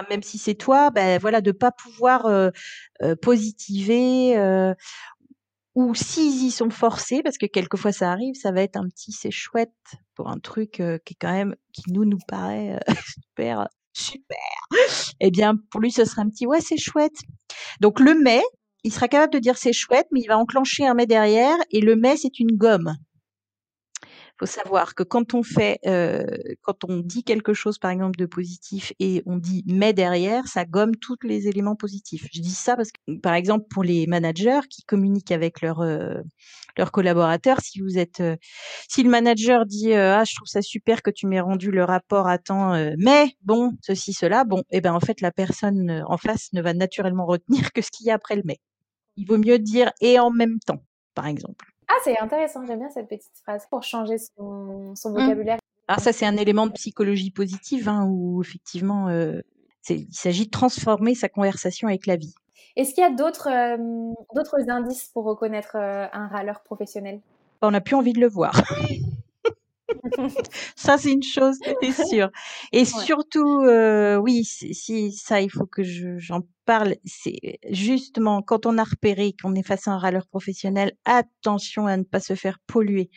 Même 0.08 0.22
si 0.22 0.38
c'est 0.38 0.54
toi, 0.54 0.90
ben 0.90 1.18
voilà, 1.20 1.42
de 1.42 1.52
pas 1.52 1.70
pouvoir 1.70 2.24
euh, 2.24 2.50
positiver 3.20 4.34
ou 5.74 5.94
s'ils 5.94 6.44
y 6.44 6.50
sont 6.50 6.70
forcés, 6.70 7.22
parce 7.22 7.36
que 7.36 7.46
quelquefois 7.46 7.92
ça 7.92 8.10
arrive, 8.10 8.34
ça 8.34 8.52
va 8.52 8.62
être 8.62 8.76
un 8.76 8.88
petit 8.88 9.12
c'est 9.12 9.30
chouette 9.30 9.72
pour 10.14 10.28
un 10.28 10.38
truc 10.38 10.72
qui 10.72 10.82
est 10.82 11.18
quand 11.20 11.32
même 11.32 11.56
qui 11.74 11.92
nous 11.92 12.06
nous 12.06 12.18
paraît 12.26 12.78
super 13.06 13.68
super. 13.94 14.38
Eh 15.20 15.30
bien, 15.30 15.56
pour 15.70 15.80
lui, 15.80 15.92
ce 15.92 16.04
serait 16.04 16.22
un 16.22 16.28
petit 16.28 16.46
ouais, 16.46 16.60
c'est 16.60 16.78
chouette. 16.78 17.16
Donc 17.80 18.00
le 18.00 18.14
mais, 18.14 18.42
il 18.84 18.92
sera 18.92 19.08
capable 19.08 19.32
de 19.32 19.38
dire 19.38 19.56
c'est 19.58 19.72
chouette, 19.72 20.06
mais 20.12 20.20
il 20.20 20.26
va 20.26 20.38
enclencher 20.38 20.86
un 20.86 20.94
mais 20.94 21.06
derrière, 21.06 21.56
et 21.70 21.80
le 21.80 21.96
mais, 21.96 22.16
c'est 22.16 22.38
une 22.40 22.52
gomme. 22.56 22.94
Il 24.34 24.46
faut 24.46 24.46
savoir 24.46 24.94
que 24.94 25.02
quand 25.02 25.34
on 25.34 25.42
fait, 25.42 25.78
euh, 25.86 26.24
quand 26.62 26.84
on 26.88 26.98
dit 26.98 27.22
quelque 27.22 27.52
chose, 27.52 27.78
par 27.78 27.90
exemple, 27.90 28.18
de 28.18 28.26
positif, 28.26 28.92
et 28.98 29.22
on 29.26 29.36
dit 29.36 29.62
mais 29.66 29.92
derrière, 29.92 30.48
ça 30.48 30.64
gomme 30.64 30.96
tous 30.96 31.16
les 31.22 31.48
éléments 31.48 31.76
positifs. 31.76 32.26
Je 32.32 32.40
dis 32.40 32.50
ça 32.50 32.74
parce 32.76 32.90
que, 32.90 33.18
par 33.20 33.34
exemple, 33.34 33.66
pour 33.70 33.84
les 33.84 34.06
managers 34.06 34.60
qui 34.70 34.82
communiquent 34.84 35.30
avec 35.32 35.60
leurs 35.60 35.80
euh, 35.80 36.14
leurs 36.78 36.90
collaborateurs, 36.92 37.60
si 37.60 37.80
vous 37.80 37.98
êtes, 37.98 38.20
euh, 38.20 38.36
si 38.88 39.02
le 39.02 39.10
manager 39.10 39.66
dit 39.66 39.92
ah 39.94 40.24
je 40.24 40.34
trouve 40.34 40.48
ça 40.48 40.62
super 40.62 41.02
que 41.02 41.10
tu 41.10 41.26
m'aies 41.26 41.40
rendu 41.40 41.70
le 41.70 41.84
rapport 41.84 42.26
à 42.26 42.38
temps, 42.38 42.72
mais 42.98 43.26
bon 43.42 43.72
ceci 43.82 44.12
cela, 44.12 44.44
bon, 44.44 44.62
eh 44.70 44.80
ben 44.80 44.94
en 44.94 45.00
fait 45.00 45.20
la 45.20 45.30
personne 45.32 46.02
en 46.08 46.16
face 46.16 46.48
ne 46.52 46.62
va 46.62 46.72
naturellement 46.74 47.26
retenir 47.26 47.72
que 47.72 47.82
ce 47.82 47.90
qu'il 47.90 48.06
y 48.06 48.10
a 48.10 48.14
après 48.14 48.36
le 48.36 48.42
mais. 48.44 48.58
Il 49.16 49.26
vaut 49.26 49.38
mieux 49.38 49.58
dire 49.58 49.92
et 50.00 50.18
en 50.18 50.30
même 50.30 50.58
temps, 50.60 50.82
par 51.14 51.26
exemple. 51.26 51.66
Ah, 51.88 51.94
c'est 52.04 52.18
intéressant, 52.18 52.64
j'aime 52.66 52.78
bien 52.78 52.90
cette 52.90 53.08
petite 53.08 53.36
phrase 53.42 53.66
pour 53.70 53.82
changer 53.82 54.16
son, 54.18 54.94
son 54.94 55.10
mmh. 55.10 55.12
vocabulaire. 55.12 55.58
Alors 55.88 56.00
ça, 56.00 56.12
c'est 56.12 56.26
un 56.26 56.36
élément 56.36 56.66
de 56.66 56.72
psychologie 56.72 57.30
positive 57.30 57.88
hein, 57.88 58.06
où 58.08 58.40
effectivement, 58.42 59.08
euh, 59.08 59.40
il 59.90 60.06
s'agit 60.10 60.46
de 60.46 60.50
transformer 60.50 61.14
sa 61.14 61.28
conversation 61.28 61.88
avec 61.88 62.06
la 62.06 62.16
vie. 62.16 62.34
Est-ce 62.76 62.94
qu'il 62.94 63.02
y 63.02 63.06
a 63.06 63.10
d'autres 63.10 63.48
euh, 63.48 64.68
indices 64.68 65.10
pour 65.12 65.24
reconnaître 65.24 65.76
euh, 65.76 66.06
un 66.12 66.28
râleur 66.28 66.62
professionnel? 66.62 67.20
On 67.60 67.70
n'a 67.70 67.80
plus 67.80 67.96
envie 67.96 68.12
de 68.12 68.20
le 68.20 68.28
voir. 68.28 68.52
ça, 70.76 70.98
c'est 70.98 71.12
une 71.12 71.22
chose, 71.22 71.56
c'est 71.80 72.06
sûr. 72.06 72.30
Et 72.72 72.84
surtout, 72.84 73.62
euh, 73.62 74.16
oui, 74.16 74.44
si 74.44 75.12
ça, 75.12 75.40
il 75.40 75.50
faut 75.50 75.66
que 75.66 75.82
j'en 75.82 76.40
parle. 76.64 76.96
C'est 77.04 77.58
justement 77.70 78.42
quand 78.42 78.66
on 78.66 78.78
a 78.78 78.84
repéré 78.84 79.34
qu'on 79.40 79.54
est 79.54 79.66
face 79.66 79.88
à 79.88 79.92
un 79.92 79.98
râleur 79.98 80.26
professionnel, 80.26 80.92
attention 81.04 81.86
à 81.86 81.96
ne 81.96 82.04
pas 82.04 82.20
se 82.20 82.34
faire 82.34 82.58
polluer 82.66 83.10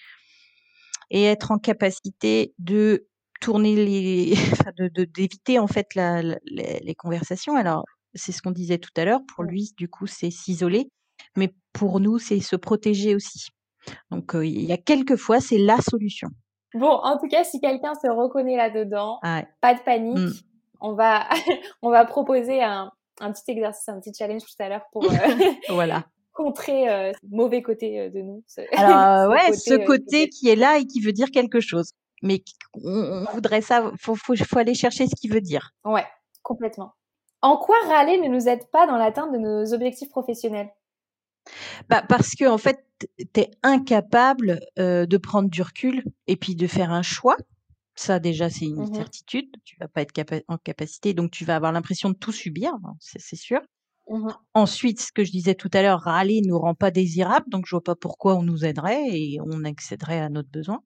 et 1.11 1.23
être 1.23 1.51
en 1.51 1.59
capacité 1.59 2.53
de 2.59 3.07
tourner 3.41 3.75
les, 3.75 4.33
de 4.77 5.03
d'éviter 5.05 5.59
en 5.59 5.67
fait 5.67 5.95
la, 5.95 6.21
les, 6.21 6.95
conversations. 6.95 7.55
Alors, 7.55 7.85
c'est 8.13 8.31
ce 8.31 8.41
qu'on 8.41 8.51
disait 8.51 8.79
tout 8.79 8.91
à 8.97 9.05
l'heure. 9.05 9.21
Pour 9.35 9.43
lui, 9.43 9.71
du 9.77 9.88
coup, 9.88 10.07
c'est 10.07 10.31
s'isoler, 10.31 10.89
mais 11.35 11.53
pour 11.73 11.99
nous, 11.99 12.17
c'est 12.17 12.39
se 12.39 12.55
protéger 12.55 13.15
aussi. 13.15 13.47
Donc, 14.09 14.35
euh, 14.35 14.45
il 14.45 14.65
y 14.65 14.71
a 14.71 14.77
quelques 14.77 15.15
fois, 15.17 15.39
c'est 15.39 15.57
la 15.57 15.79
solution. 15.81 16.29
Bon, 16.75 16.91
en 16.91 17.17
tout 17.17 17.27
cas, 17.27 17.43
si 17.43 17.59
quelqu'un 17.59 17.93
se 17.95 18.07
reconnaît 18.07 18.57
là-dedans, 18.57 19.19
pas 19.61 19.73
de 19.73 19.79
panique. 19.83 20.17
Mm. 20.17 20.31
On 20.81 20.93
va, 20.93 21.27
on 21.81 21.89
va 21.89 22.05
proposer 22.05 22.61
un, 22.61 22.91
un, 23.21 23.31
petit 23.31 23.49
exercice, 23.49 23.88
un 23.88 23.99
petit 23.99 24.13
challenge 24.13 24.43
tout 24.43 24.61
à 24.61 24.69
l'heure 24.69 24.85
pour 24.91 25.05
euh, 25.05 25.07
voilà. 25.69 26.03
contrer 26.33 26.89
euh, 26.89 27.11
mauvais 27.31 27.61
côté 27.61 28.01
euh, 28.01 28.09
de 28.09 28.19
nous. 28.19 28.43
Alors, 28.73 29.31
ouais, 29.31 29.53
ce 29.53 29.85
côté 29.85 30.27
qui 30.27 30.49
est 30.49 30.57
là 30.57 30.77
et 30.77 30.85
qui 30.85 30.99
veut 30.99 31.13
dire 31.13 31.31
quelque 31.31 31.61
chose. 31.61 31.91
Mais 32.21 32.43
on, 32.73 33.25
voudrait 33.33 33.61
ça, 33.61 33.91
faut, 33.99 34.15
faut, 34.15 34.35
faut 34.35 34.57
aller 34.57 34.73
chercher 34.73 35.07
ce 35.07 35.15
qu'il 35.15 35.31
veut 35.33 35.41
dire. 35.41 35.71
Ouais, 35.85 36.05
complètement. 36.43 36.93
En 37.41 37.57
quoi 37.57 37.75
râler 37.88 38.19
ne 38.19 38.27
nous 38.27 38.47
aide 38.47 38.65
pas 38.71 38.88
dans 38.88 38.97
l'atteinte 38.97 39.31
de 39.31 39.38
nos 39.38 39.73
objectifs 39.73 40.09
professionnels? 40.09 40.69
Bah 41.89 42.03
parce 42.07 42.33
que 42.35 42.45
en 42.45 42.57
fait, 42.57 42.85
tu 42.99 43.39
es 43.39 43.51
incapable 43.63 44.60
euh, 44.79 45.05
de 45.05 45.17
prendre 45.17 45.49
du 45.49 45.62
recul 45.62 46.03
et 46.27 46.36
puis 46.36 46.55
de 46.55 46.67
faire 46.67 46.91
un 46.91 47.01
choix. 47.01 47.38
Ça 47.95 48.19
déjà, 48.19 48.49
c'est 48.49 48.65
une 48.65 48.81
mmh 48.81 48.93
certitude. 48.93 49.49
Tu 49.63 49.77
vas 49.79 49.88
pas 49.88 50.01
être 50.01 50.43
en 50.47 50.58
capacité, 50.58 51.13
donc 51.13 51.31
tu 51.31 51.45
vas 51.45 51.55
avoir 51.55 51.71
l'impression 51.71 52.10
de 52.10 52.15
tout 52.15 52.34
subir, 52.34 52.71
hein, 52.84 52.95
c'est 52.99 53.36
sûr. 53.36 53.62
Mmh 54.10 54.27
Ensuite, 54.53 55.01
ce 55.01 55.12
que 55.12 55.23
je 55.23 55.31
disais 55.31 55.55
tout 55.55 55.71
à 55.73 55.81
l'heure, 55.81 56.01
râler 56.01 56.41
nous 56.45 56.60
rend 56.60 56.75
pas 56.75 56.91
désirable, 56.91 57.45
donc 57.49 57.65
je 57.65 57.71
vois 57.71 57.84
pas 57.84 57.95
pourquoi 57.95 58.36
on 58.36 58.43
nous 58.43 58.65
aiderait 58.65 59.10
et 59.10 59.39
on 59.41 59.63
accéderait 59.63 60.19
à 60.19 60.29
notre 60.29 60.49
besoin. 60.49 60.81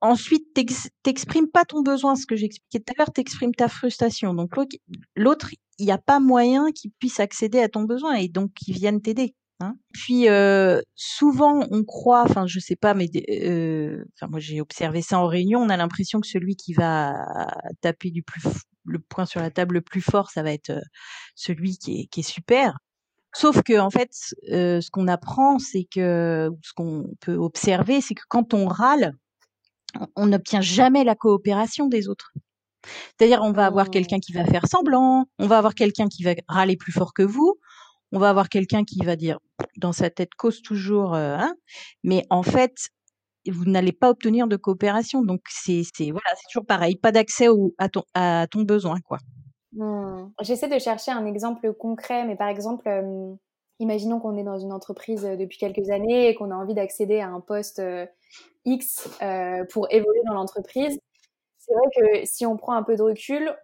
Ensuite, 0.00 0.46
t'exprimes 1.02 1.48
pas 1.48 1.64
ton 1.64 1.82
besoin, 1.82 2.14
ce 2.14 2.26
que 2.26 2.36
j'expliquais 2.36 2.78
tout 2.78 2.92
à 2.92 2.98
l'heure, 2.98 3.12
t'exprimes 3.12 3.54
ta 3.54 3.68
frustration. 3.68 4.32
Donc 4.32 4.52
l'autre, 5.16 5.50
il 5.78 5.86
n'y 5.86 5.92
a 5.92 5.98
pas 5.98 6.20
moyen 6.20 6.70
qu'il 6.70 6.92
puisse 6.92 7.18
accéder 7.18 7.60
à 7.60 7.68
ton 7.68 7.82
besoin 7.82 8.14
et 8.14 8.28
donc 8.28 8.52
qu'il 8.54 8.74
vienne 8.74 9.00
t'aider. 9.00 9.34
Hein. 9.60 9.74
Puis 9.92 10.28
euh, 10.28 10.80
souvent 10.94 11.66
on 11.70 11.82
croit, 11.84 12.22
enfin 12.22 12.46
je 12.46 12.60
sais 12.60 12.76
pas, 12.76 12.94
mais 12.94 13.10
euh, 13.42 14.04
enfin 14.14 14.28
moi 14.30 14.38
j'ai 14.38 14.60
observé 14.60 15.02
ça 15.02 15.18
en 15.18 15.26
réunion, 15.26 15.60
on 15.60 15.68
a 15.68 15.76
l'impression 15.76 16.20
que 16.20 16.28
celui 16.28 16.54
qui 16.54 16.74
va 16.74 17.48
taper 17.80 18.10
du 18.10 18.22
plus 18.22 18.42
le 18.84 19.00
point 19.00 19.26
sur 19.26 19.40
la 19.40 19.50
table 19.50 19.74
le 19.74 19.80
plus 19.80 20.00
fort, 20.00 20.30
ça 20.30 20.42
va 20.42 20.52
être 20.52 20.70
euh, 20.70 20.80
celui 21.34 21.76
qui 21.76 22.02
est, 22.02 22.06
qui 22.06 22.20
est 22.20 22.22
super. 22.22 22.78
Sauf 23.34 23.62
que 23.62 23.78
en 23.78 23.90
fait, 23.90 24.10
ce 24.12 24.90
qu'on 24.90 25.06
apprend, 25.06 25.58
c'est 25.58 25.84
que 25.84 26.50
ce 26.62 26.72
qu'on 26.74 27.04
peut 27.20 27.34
observer, 27.34 28.00
c'est 28.00 28.14
que 28.14 28.22
quand 28.28 28.54
on 28.54 28.66
râle, 28.66 29.12
on 30.16 30.26
n'obtient 30.26 30.62
jamais 30.62 31.04
la 31.04 31.14
coopération 31.14 31.88
des 31.88 32.08
autres. 32.08 32.32
C'est-à-dire, 33.18 33.40
on 33.42 33.52
va 33.52 33.66
avoir 33.66 33.86
mmh. 33.86 33.90
quelqu'un 33.90 34.18
qui 34.18 34.32
va 34.32 34.44
faire 34.44 34.66
semblant, 34.66 35.26
on 35.38 35.46
va 35.46 35.58
avoir 35.58 35.74
quelqu'un 35.74 36.08
qui 36.08 36.22
va 36.22 36.34
râler 36.48 36.76
plus 36.76 36.92
fort 36.92 37.12
que 37.12 37.22
vous, 37.22 37.58
on 38.12 38.18
va 38.18 38.30
avoir 38.30 38.48
quelqu'un 38.48 38.84
qui 38.84 39.04
va 39.04 39.16
dire 39.16 39.38
dans 39.76 39.92
sa 39.92 40.10
tête 40.10 40.34
cause 40.36 40.62
toujours, 40.62 41.14
hein, 41.14 41.54
mais 42.02 42.24
en 42.30 42.42
fait, 42.42 42.74
vous 43.46 43.64
n'allez 43.64 43.92
pas 43.92 44.10
obtenir 44.10 44.46
de 44.46 44.56
coopération. 44.56 45.22
Donc 45.22 45.40
c'est 45.48 45.82
voilà, 45.98 46.30
c'est 46.34 46.48
toujours 46.52 46.66
pareil, 46.66 46.96
pas 46.96 47.12
d'accès 47.12 47.46
à 47.78 47.88
ton 47.88 48.02
à 48.14 48.46
ton 48.50 48.62
besoin 48.62 49.00
quoi. 49.00 49.18
Mmh. 49.72 50.30
J'essaie 50.40 50.68
de 50.68 50.78
chercher 50.78 51.12
un 51.12 51.26
exemple 51.26 51.72
concret, 51.74 52.24
mais 52.26 52.36
par 52.36 52.48
exemple, 52.48 52.88
imaginons 53.78 54.18
qu'on 54.18 54.36
est 54.36 54.44
dans 54.44 54.58
une 54.58 54.72
entreprise 54.72 55.22
depuis 55.22 55.58
quelques 55.58 55.90
années 55.90 56.28
et 56.28 56.34
qu'on 56.34 56.50
a 56.50 56.54
envie 56.54 56.74
d'accéder 56.74 57.20
à 57.20 57.28
un 57.28 57.40
poste 57.40 57.82
X 58.64 59.08
pour 59.70 59.86
évoluer 59.90 60.20
dans 60.26 60.34
l'entreprise. 60.34 60.98
C'est 61.58 61.74
vrai 61.74 61.86
que 61.96 62.26
si 62.26 62.46
on 62.46 62.56
prend 62.56 62.72
un 62.72 62.82
peu 62.82 62.96
de 62.96 63.02
recul, 63.02 63.54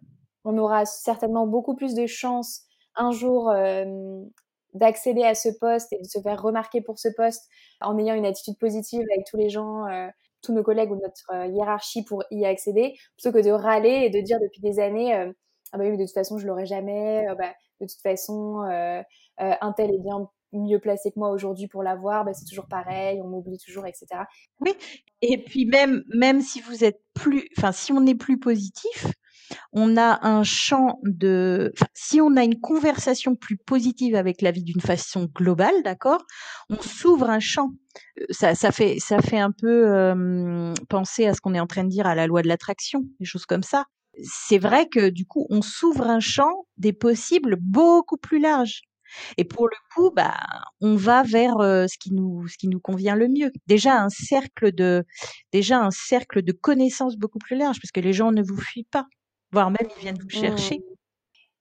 on 0.44 0.58
aura 0.58 0.84
certainement 0.84 1.46
beaucoup 1.46 1.74
plus 1.74 1.94
de 1.94 2.06
chances 2.06 2.66
un 2.96 3.10
jour 3.10 3.52
d'accéder 4.72 5.22
à 5.22 5.34
ce 5.34 5.48
poste 5.60 5.92
et 5.92 5.98
de 5.98 6.06
se 6.06 6.20
faire 6.20 6.42
remarquer 6.42 6.80
pour 6.80 6.98
ce 6.98 7.08
poste 7.16 7.48
en 7.80 7.98
ayant 7.98 8.14
une 8.14 8.26
attitude 8.26 8.58
positive 8.58 9.02
avec 9.12 9.26
tous 9.26 9.36
les 9.36 9.48
gens, 9.48 9.84
tous 10.42 10.52
nos 10.52 10.62
collègues 10.62 10.90
ou 10.90 11.00
notre 11.00 11.46
hiérarchie 11.52 12.04
pour 12.04 12.24
y 12.30 12.44
accéder, 12.44 12.94
plutôt 13.16 13.32
que 13.32 13.42
de 13.42 13.50
râler 13.50 14.02
et 14.04 14.10
de 14.10 14.20
dire 14.20 14.38
depuis 14.40 14.60
des 14.60 14.80
années 14.80 15.32
ah 15.72 15.78
bah 15.78 15.84
oui, 15.84 15.90
mais 15.90 15.96
de 15.96 16.04
toute 16.04 16.14
façon, 16.14 16.38
je 16.38 16.46
l'aurai 16.46 16.66
jamais. 16.66 17.26
bah, 17.36 17.52
de 17.80 17.86
toute 17.86 18.00
façon, 18.00 18.60
un 19.38 19.72
tel 19.72 19.90
est 19.90 19.98
bien 19.98 20.28
mieux 20.54 20.78
placé 20.78 21.10
que 21.10 21.18
moi 21.18 21.30
aujourd'hui 21.30 21.66
pour 21.66 21.82
l'avoir, 21.82 22.24
bah, 22.24 22.32
c'est 22.32 22.44
toujours 22.44 22.68
pareil, 22.68 23.20
on 23.22 23.28
m'oublie 23.28 23.58
toujours, 23.58 23.86
etc. 23.86 24.06
Oui, 24.60 24.72
et 25.20 25.38
puis 25.38 25.66
même, 25.66 26.04
même 26.14 26.40
si 26.40 26.60
vous 26.60 26.84
êtes 26.84 27.02
plus, 27.14 27.48
enfin, 27.58 27.72
si 27.72 27.92
on 27.92 28.06
est 28.06 28.14
plus 28.14 28.38
positif, 28.38 29.06
on 29.74 29.96
a 29.96 30.26
un 30.26 30.44
champ 30.44 31.00
de, 31.02 31.72
si 31.92 32.20
on 32.20 32.36
a 32.36 32.44
une 32.44 32.60
conversation 32.60 33.34
plus 33.34 33.56
positive 33.56 34.14
avec 34.14 34.40
la 34.40 34.52
vie 34.52 34.62
d'une 34.62 34.80
façon 34.80 35.28
globale, 35.34 35.82
d'accord, 35.82 36.22
on 36.70 36.80
s'ouvre 36.80 37.28
un 37.28 37.40
champ. 37.40 37.70
Ça, 38.30 38.54
ça 38.54 38.70
fait, 38.70 38.98
ça 39.00 39.20
fait 39.20 39.38
un 39.38 39.50
peu 39.50 40.24
penser 40.88 41.26
à 41.26 41.34
ce 41.34 41.40
qu'on 41.40 41.54
est 41.54 41.60
en 41.60 41.66
train 41.66 41.84
de 41.84 41.88
dire 41.88 42.06
à 42.06 42.14
la 42.14 42.26
loi 42.26 42.42
de 42.42 42.48
l'attraction, 42.48 43.02
des 43.18 43.26
choses 43.26 43.46
comme 43.46 43.64
ça. 43.64 43.84
C'est 44.22 44.58
vrai 44.58 44.86
que 44.88 45.10
du 45.10 45.26
coup, 45.26 45.46
on 45.50 45.60
s'ouvre 45.60 46.08
un 46.08 46.20
champ 46.20 46.66
des 46.76 46.92
possibles 46.92 47.56
beaucoup 47.60 48.16
plus 48.16 48.38
large. 48.38 48.82
Et 49.38 49.44
pour 49.44 49.68
le 49.68 49.76
coup, 49.94 50.10
bah, 50.14 50.34
on 50.80 50.94
va 50.96 51.22
vers 51.22 51.56
ce 51.58 51.98
qui 51.98 52.12
nous 52.12 52.46
ce 52.48 52.56
qui 52.56 52.68
nous 52.68 52.80
convient 52.80 53.16
le 53.16 53.28
mieux. 53.28 53.50
Déjà 53.66 54.00
un 54.00 54.08
cercle 54.08 54.72
de 54.72 55.04
déjà 55.52 55.80
un 55.80 55.90
cercle 55.90 56.42
de 56.42 56.52
connaissances 56.52 57.16
beaucoup 57.16 57.38
plus 57.38 57.56
large 57.56 57.80
parce 57.80 57.92
que 57.92 58.00
les 58.00 58.12
gens 58.12 58.32
ne 58.32 58.42
vous 58.42 58.56
fuient 58.56 58.88
pas, 58.90 59.06
voire 59.54 59.70
même 59.70 59.88
ils 59.96 60.00
viennent 60.00 60.18
vous 60.20 60.28
chercher. 60.28 60.78
Mmh. 60.78 60.94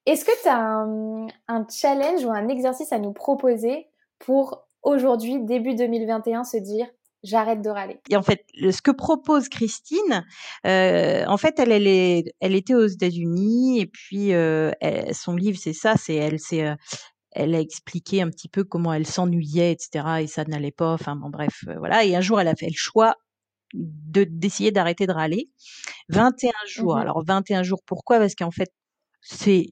Est-ce 0.05 0.25
que 0.25 0.41
tu 0.41 0.49
as 0.49 0.57
un, 0.57 1.27
un, 1.47 1.65
challenge 1.69 2.25
ou 2.25 2.31
un 2.31 2.49
exercice 2.49 2.91
à 2.91 2.99
nous 2.99 3.13
proposer 3.13 3.87
pour 4.19 4.67
aujourd'hui, 4.81 5.39
début 5.39 5.75
2021, 5.75 6.43
se 6.43 6.57
dire 6.57 6.87
j'arrête 7.23 7.61
de 7.61 7.69
râler. 7.69 7.99
Et 8.09 8.17
en 8.17 8.21
fait, 8.21 8.45
ce 8.53 8.81
que 8.81 8.91
propose 8.91 9.47
Christine, 9.47 10.25
euh, 10.67 11.23
en 11.25 11.37
fait, 11.37 11.57
elle, 11.57 11.71
elle, 11.71 11.87
est, 11.87 12.33
elle 12.41 12.53
était 12.53 12.75
aux 12.75 12.85
États-Unis 12.85 13.79
et 13.79 13.85
puis 13.85 14.33
euh, 14.33 14.71
son 15.13 15.35
livre, 15.35 15.57
c'est 15.57 15.73
ça, 15.73 15.95
c'est 15.95 16.15
elle, 16.15 16.39
c'est 16.39 16.67
euh, 16.67 16.75
elle 17.31 17.55
a 17.55 17.59
expliqué 17.59 18.21
un 18.21 18.29
petit 18.29 18.49
peu 18.49 18.63
comment 18.63 18.93
elle 18.93 19.07
s'ennuyait, 19.07 19.71
etc. 19.71 20.05
Et 20.21 20.27
ça 20.27 20.43
n'allait 20.43 20.71
pas. 20.71 20.93
Enfin 20.93 21.15
bon, 21.15 21.29
bref, 21.29 21.63
voilà. 21.77 22.03
Et 22.03 22.15
un 22.15 22.21
jour, 22.21 22.39
elle 22.39 22.49
a 22.49 22.55
fait 22.55 22.67
le 22.67 22.75
choix 22.75 23.15
de 23.73 24.23
d'essayer 24.23 24.71
d'arrêter 24.71 25.07
de 25.07 25.11
râler. 25.11 25.49
21 26.09 26.51
jours. 26.67 26.95
Mmh 26.95 26.99
Alors 26.99 27.23
21 27.25 27.63
jours, 27.63 27.81
pourquoi? 27.85 28.19
Parce 28.19 28.35
qu'en 28.35 28.51
fait, 28.51 28.71
c'est 29.21 29.67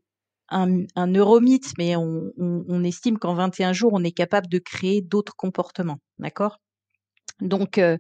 un, 0.50 0.84
un 0.96 1.08
neuromythe, 1.08 1.74
mais 1.78 1.96
on, 1.96 2.32
on, 2.38 2.66
on 2.68 2.84
estime 2.84 3.18
qu'en 3.18 3.34
21 3.36 3.74
jours, 3.74 3.92
on 3.94 4.04
est 4.04 4.12
capable 4.12 4.48
de 4.48 4.60
créer 4.60 5.02
d'autres 5.02 5.36
comportements. 5.36 6.00
D'accord? 6.20 6.60
Donc, 7.42 7.78
euh, 7.78 7.98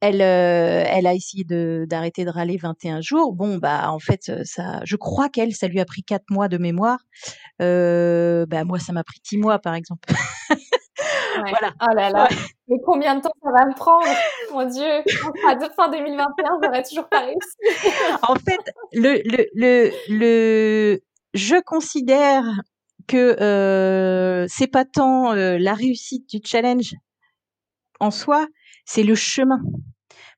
elle, 0.00 0.20
euh, 0.22 0.84
elle 0.86 1.06
a 1.06 1.14
essayé 1.14 1.44
de, 1.44 1.86
d'arrêter 1.88 2.24
de 2.24 2.30
râler 2.30 2.56
21 2.58 3.00
jours. 3.00 3.32
Bon, 3.34 3.56
bah 3.58 3.90
en 3.90 3.98
fait, 3.98 4.32
ça, 4.44 4.80
je 4.84 4.96
crois 4.96 5.28
qu'elle, 5.30 5.54
ça 5.54 5.68
lui 5.68 5.80
a 5.80 5.84
pris 5.86 6.02
4 6.02 6.24
mois 6.30 6.48
de 6.48 6.58
mémoire. 6.58 6.98
Euh, 7.62 8.46
bah 8.46 8.64
moi, 8.64 8.78
ça 8.78 8.92
m'a 8.92 9.04
pris 9.04 9.20
6 9.24 9.38
mois, 9.38 9.58
par 9.58 9.74
exemple. 9.74 10.08
Voilà. 11.38 11.72
Oh 11.80 11.94
là 11.94 12.10
là. 12.10 12.28
Mais 12.68 12.76
combien 12.84 13.16
de 13.16 13.20
temps 13.22 13.32
ça 13.42 13.50
va 13.50 13.66
me 13.66 13.74
prendre? 13.74 14.06
Mon 14.52 14.64
Dieu, 14.66 15.02
à 15.48 15.70
fin 15.70 15.88
2021, 15.88 16.58
j'aurais 16.62 16.82
toujours 16.82 17.08
pas 17.08 17.20
réussi. 17.20 18.18
en 18.22 18.34
fait, 18.34 18.60
le, 18.92 19.20
le, 19.24 19.46
le, 19.54 19.90
le, 20.08 21.00
je 21.34 21.60
considère 21.62 22.44
que 23.06 23.40
euh, 23.40 24.46
c'est 24.48 24.66
pas 24.66 24.84
tant 24.84 25.32
euh, 25.32 25.58
la 25.58 25.74
réussite 25.74 26.28
du 26.28 26.40
challenge 26.44 26.94
en 28.00 28.10
soi, 28.10 28.46
c'est 28.84 29.02
le 29.02 29.14
chemin 29.14 29.60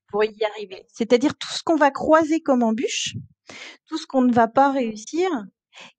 pour 0.07 0.23
y 0.23 0.43
arriver. 0.43 0.85
C'est-à-dire 0.93 1.35
tout 1.37 1.49
ce 1.51 1.63
qu'on 1.63 1.75
va 1.75 1.91
croiser 1.91 2.41
comme 2.41 2.63
embûche, 2.63 3.15
tout 3.87 3.97
ce 3.97 4.05
qu'on 4.05 4.21
ne 4.21 4.33
va 4.33 4.47
pas 4.47 4.71
réussir, 4.71 5.29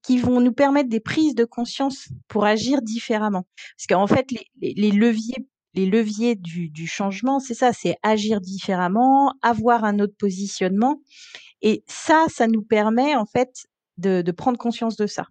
qui 0.02 0.18
vont 0.18 0.40
nous 0.40 0.52
permettre 0.52 0.88
des 0.88 1.00
prises 1.00 1.34
de 1.34 1.44
conscience 1.44 2.08
pour 2.28 2.44
agir 2.44 2.82
différemment. 2.82 3.46
Parce 3.76 3.86
qu'en 3.88 4.06
fait, 4.06 4.30
les, 4.60 4.90
leviers, 4.90 5.46
les 5.74 5.86
leviers 5.86 6.34
du, 6.36 6.86
changement, 6.86 7.40
c'est 7.40 7.54
ça, 7.54 7.72
c'est 7.72 7.96
agir 8.02 8.40
différemment, 8.40 9.34
avoir 9.42 9.84
un 9.84 9.98
autre 9.98 10.14
positionnement. 10.18 11.00
Et 11.62 11.84
ça, 11.86 12.26
ça 12.28 12.46
nous 12.46 12.62
permet 12.62 13.14
en 13.14 13.26
fait 13.26 13.66
de, 13.98 14.22
de 14.22 14.32
prendre 14.32 14.58
conscience 14.58 14.96
de 14.96 15.06
ça. 15.06 15.26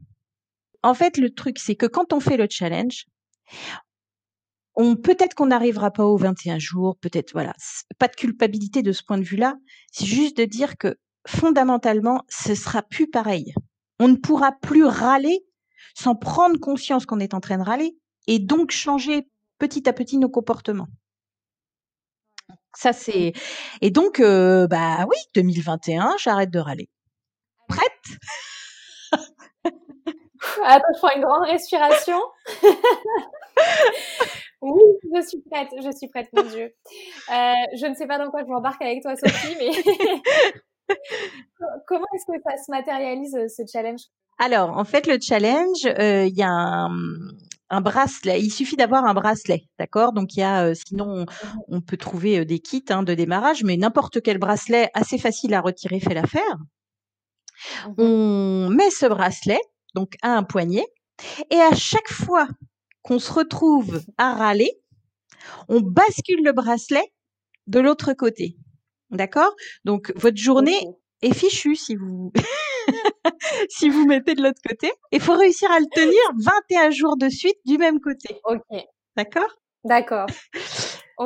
En 0.84 0.94
fait, 0.94 1.18
le 1.18 1.30
truc, 1.32 1.60
c'est 1.60 1.76
que 1.76 1.86
quand 1.86 2.14
on 2.14 2.20
fait 2.20 2.38
le 2.38 2.48
challenge, 2.50 3.06
on 4.76 4.96
peut-être 4.96 5.34
qu'on 5.34 5.48
n'arrivera 5.48 5.92
pas 5.92 6.06
aux 6.06 6.16
21 6.16 6.58
jours, 6.58 6.98
peut-être 7.02 7.34
voilà, 7.34 7.54
pas 7.98 8.08
de 8.08 8.16
culpabilité 8.16 8.82
de 8.82 8.94
ce 8.94 9.04
point 9.04 9.18
de 9.18 9.24
vue-là, 9.24 9.56
c'est 9.92 10.06
juste 10.06 10.38
de 10.38 10.46
dire 10.46 10.78
que 10.78 10.96
fondamentalement, 11.28 12.24
ce 12.30 12.56
sera 12.56 12.82
plus 12.82 13.10
pareil. 13.10 13.54
On 14.00 14.08
ne 14.08 14.16
pourra 14.16 14.52
plus 14.54 14.86
râler 14.86 15.40
sans 15.96 16.16
prendre 16.16 16.60
conscience 16.60 17.06
qu'on 17.06 17.20
est 17.20 17.34
en 17.34 17.40
train 17.40 17.58
de 17.58 17.64
râler 17.64 17.98
et 18.28 18.40
donc 18.40 18.72
changer 18.72 19.28
petit 19.58 19.88
à 19.90 19.94
petit 19.94 20.18
nos 20.18 20.30
comportements. 20.30 20.88
Ça 22.76 22.94
c'est 22.94 23.34
et 23.82 23.92
donc 23.92 24.20
euh, 24.20 24.68
bah 24.68 25.06
oui, 25.10 25.18
2021, 25.36 26.16
j'arrête 26.20 26.52
de 26.52 26.60
râler. 26.60 26.90
Prête? 27.68 27.92
Attends, 30.64 30.86
je 30.94 31.00
prends 31.00 31.16
une 31.16 31.22
grande 31.24 31.46
respiration. 31.48 32.20
Oui, 34.62 34.82
je 35.16 35.22
suis 35.26 35.42
prête, 35.50 35.70
je 35.78 35.90
suis 35.96 36.10
prête, 36.10 36.28
mon 36.34 36.44
Dieu. 36.44 36.66
Euh, 36.66 37.54
je 37.80 37.86
ne 37.86 37.94
sais 37.96 38.08
pas 38.08 38.18
dans 38.18 38.30
quoi 38.30 38.42
je 38.42 38.48
m'embarque 38.48 38.82
avec 38.82 39.02
toi, 39.02 39.16
Sophie, 39.16 39.56
mais 39.58 39.72
comment 41.88 42.06
est-ce 42.16 42.26
que 42.26 42.42
ça 42.44 42.58
se 42.58 42.72
matérialise 42.72 43.38
ce 43.56 43.64
challenge? 43.72 44.02
Alors, 44.38 44.78
en 44.78 44.86
fait, 44.86 45.06
le 45.06 45.18
challenge, 45.20 45.86
euh, 45.86 46.26
il 46.26 46.36
y 46.36 46.44
a 46.44 46.50
un, 46.50 46.92
un, 47.70 47.82
bracelet. 47.82 48.42
Il 48.42 48.50
suffit 48.52 48.78
d'avoir 48.78 49.06
un 49.06 49.14
bracelet, 49.14 49.64
d'accord? 49.78 50.14
Donc, 50.14 50.36
il 50.36 50.40
y 50.40 50.44
a, 50.44 50.66
euh, 50.68 50.74
sinon, 50.74 51.26
on, 51.68 51.76
mhm. 51.76 51.82
peut 51.84 51.98
trouver 51.98 52.46
des 52.46 52.60
kits 52.60 52.86
hein, 52.90 53.04
de 53.04 53.14
démarrage, 53.14 53.64
mais 53.64 53.76
n'importe 53.76 54.22
quel 54.22 54.38
bracelet 54.38 54.90
assez 54.94 55.18
facile 55.18 55.54
à 55.54 55.62
retirer 55.62 56.00
fait 56.00 56.14
l'affaire. 56.14 56.58
Mhm. 57.88 57.96
On 57.98 58.70
met 58.70 58.90
ce 58.92 59.06
bracelet, 59.06 59.60
donc 59.94 60.16
à 60.22 60.38
un 60.38 60.44
poignet, 60.44 60.88
et 61.50 61.60
à 61.60 61.76
chaque 61.76 62.10
fois 62.10 62.48
qu'on 63.02 63.20
se 63.20 63.34
retrouve 63.34 64.02
à 64.18 64.36
râler, 64.36 64.72
on 65.68 65.82
bascule 65.82 66.44
le 66.44 66.54
bracelet 66.54 67.12
de 67.68 67.80
l'autre 67.80 68.14
côté. 68.14 68.58
D'accord? 69.12 69.56
Donc 69.86 70.12
votre 70.16 70.38
journée 70.38 70.80
est 71.22 71.34
fichue 71.34 71.76
si 71.76 71.96
vous 71.96 72.32
si 73.70 73.90
vous 73.90 74.06
mettez 74.06 74.36
de 74.36 74.44
l'autre 74.44 74.62
côté. 74.68 74.92
Il 75.12 75.22
faut 75.22 75.36
réussir 75.36 75.72
à 75.72 75.80
le 75.80 75.86
tenir 75.94 76.22
21 76.70 76.92
jours 76.92 77.18
de 77.18 77.30
suite 77.30 77.58
du 77.66 77.78
même 77.78 78.00
côté. 78.00 78.40
OK. 78.46 78.82
D'accord? 79.16 79.50
D'accord. 79.84 80.28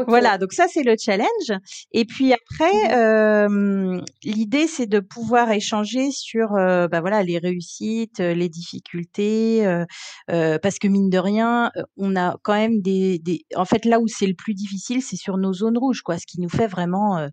Voilà, 0.07 0.37
donc 0.37 0.53
ça 0.53 0.65
c'est 0.67 0.83
le 0.83 0.95
challenge. 0.99 1.51
Et 1.91 2.05
puis 2.05 2.33
après, 2.33 3.47
mmh 3.47 4.03
l'idée 4.23 4.67
c'est 4.67 4.87
de 4.87 4.99
pouvoir 4.99 5.51
échanger 5.51 6.11
sur, 6.11 6.53
euh, 6.55 6.87
bah 6.87 7.01
voilà, 7.01 7.23
les 7.23 7.37
réussites, 7.37 8.19
euh, 8.19 8.33
les 8.33 8.49
difficultés, 8.49 9.65
euh, 9.65 10.57
parce 10.59 10.79
que 10.79 10.87
mine 10.87 11.09
de 11.09 11.17
rien, 11.17 11.71
on 11.97 12.15
a 12.15 12.37
quand 12.43 12.53
même 12.53 12.81
des, 12.81 13.19
des... 13.19 13.45
en 13.55 13.65
fait 13.65 13.85
là 13.85 13.99
où 13.99 14.07
c'est 14.07 14.27
le 14.27 14.33
plus 14.33 14.53
difficile, 14.53 15.01
c'est 15.01 15.15
sur 15.15 15.37
nos 15.37 15.53
zones 15.53 15.77
rouges, 15.77 16.01
quoi, 16.01 16.17
ce 16.17 16.25
qui 16.25 16.39
nous 16.41 16.49
fait 16.49 16.67
vraiment, 16.67 17.27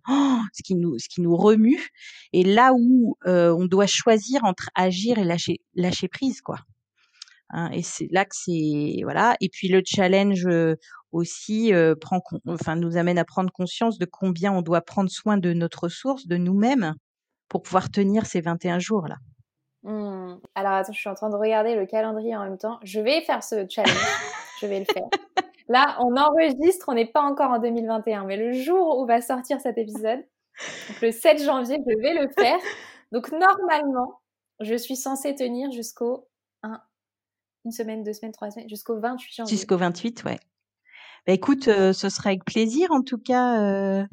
ce 0.52 0.62
qui 0.62 0.74
nous, 0.74 0.98
ce 0.98 1.08
qui 1.08 1.20
nous 1.20 1.36
remue, 1.36 1.88
et 2.32 2.42
là 2.42 2.72
où 2.74 3.16
on 3.24 3.64
doit 3.66 3.86
choisir 3.86 4.44
entre 4.44 4.70
agir 4.74 5.18
et 5.18 5.24
lâcher, 5.24 5.60
lâcher 5.74 6.08
prise, 6.08 6.40
quoi. 6.40 6.58
Hein, 7.52 7.70
et 7.72 7.82
c'est 7.82 8.06
là 8.12 8.24
que 8.24 8.34
c'est 8.34 9.00
voilà. 9.02 9.36
Et 9.40 9.48
puis 9.48 9.68
le 9.68 9.82
challenge 9.84 10.46
aussi 11.12 11.72
prend, 12.00 12.20
enfin, 12.46 12.76
nous 12.76 12.96
amène 12.96 13.18
à 13.18 13.24
prendre 13.24 13.50
conscience 13.52 13.98
de 13.98 14.06
combien 14.06 14.52
on 14.52 14.62
doit 14.62 14.80
prendre 14.80 15.10
soin 15.10 15.36
de 15.38 15.52
notre 15.52 15.84
ressource, 15.84 16.26
de 16.26 16.36
nous-mêmes, 16.36 16.94
pour 17.48 17.62
pouvoir 17.62 17.90
tenir 17.90 18.26
ces 18.26 18.40
21 18.40 18.78
jours 18.78 19.06
là. 19.08 19.16
Mmh. 19.82 20.38
Alors 20.54 20.72
attends, 20.72 20.92
je 20.92 20.98
suis 20.98 21.08
en 21.08 21.14
train 21.14 21.30
de 21.30 21.36
regarder 21.36 21.74
le 21.74 21.86
calendrier 21.86 22.36
en 22.36 22.44
même 22.44 22.58
temps. 22.58 22.78
Je 22.82 23.00
vais 23.00 23.22
faire 23.22 23.42
ce 23.42 23.66
challenge. 23.68 23.90
je 24.60 24.66
vais 24.66 24.80
le 24.80 24.84
faire. 24.84 25.08
Là, 25.68 25.96
on 26.00 26.16
enregistre, 26.16 26.86
on 26.88 26.94
n'est 26.94 27.10
pas 27.10 27.22
encore 27.22 27.50
en 27.50 27.58
2021, 27.60 28.24
mais 28.24 28.36
le 28.36 28.52
jour 28.52 28.98
où 28.98 29.06
va 29.06 29.20
sortir 29.20 29.60
cet 29.60 29.78
épisode, 29.78 30.18
donc 30.88 31.00
le 31.00 31.12
7 31.12 31.42
janvier, 31.42 31.78
je 31.78 32.02
vais 32.02 32.14
le 32.14 32.28
faire. 32.36 32.58
Donc 33.12 33.30
normalement, 33.30 34.20
je 34.58 34.74
suis 34.74 34.96
censée 34.96 35.34
tenir 35.34 35.70
jusqu'au 35.70 36.28
1, 36.62 36.80
une 37.64 37.70
semaine, 37.70 38.02
deux 38.02 38.12
semaines, 38.12 38.32
trois 38.32 38.50
semaines, 38.50 38.68
jusqu'au 38.68 38.98
28 38.98 39.34
janvier. 39.34 39.56
Jusqu'au 39.56 39.76
28, 39.76 40.24
ouais. 40.24 40.40
Bah, 41.26 41.32
écoute, 41.34 41.68
euh, 41.68 41.92
ce 41.92 42.08
sera 42.08 42.30
avec 42.30 42.44
plaisir 42.44 42.90
en 42.90 43.02
tout 43.02 43.18
cas 43.18 43.62
euh, 43.62 44.04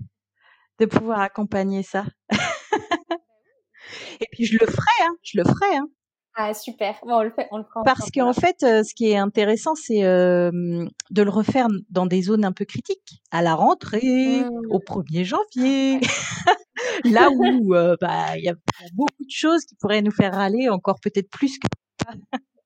de 0.80 0.86
pouvoir 0.86 1.22
accompagner 1.22 1.84
ça. 1.84 2.06
Et 4.20 4.26
puis 4.32 4.46
je 4.46 4.58
le 4.60 4.66
ferai, 4.68 5.06
hein, 5.06 5.16
je 5.24 5.38
le 5.38 5.46
ferai. 5.46 5.78
Hein. 5.78 5.88
Ah 6.36 6.54
super, 6.54 7.00
bon, 7.04 7.16
on 7.16 7.24
le 7.24 7.32
fait, 7.32 7.48
on 7.52 7.58
le 7.58 7.64
prend. 7.64 7.82
Parce 7.84 8.12
qu'en 8.12 8.34
fait, 8.34 8.62
euh, 8.62 8.84
ce 8.84 8.94
qui 8.94 9.10
est 9.10 9.18
intéressant, 9.18 9.74
c'est 9.74 10.02
de 10.02 10.92
le 11.16 11.30
refaire 11.30 11.68
dans 11.90 12.06
des 12.06 12.22
zones 12.22 12.46
un 12.46 12.52
peu 12.52 12.66
critiques, 12.66 13.24
à 13.32 13.42
la 13.42 13.56
rentrée, 13.56 14.42
mmh. 14.42 14.52
au 14.70 14.80
1er 14.80 15.24
janvier, 15.24 16.00
là 17.06 17.30
où 17.32 17.74
bah 18.00 18.38
il 18.38 18.44
y 18.44 18.50
a 18.50 18.56
beaucoup 18.94 19.24
de 19.24 19.32
choses 19.32 19.66
qui 19.66 19.76
pourraient 19.76 20.04
nous 20.04 20.12
faire 20.12 20.34
râler 20.34 20.70
encore 20.70 21.00
peut-être 21.02 21.30
plus 21.30 21.58
que 21.58 21.68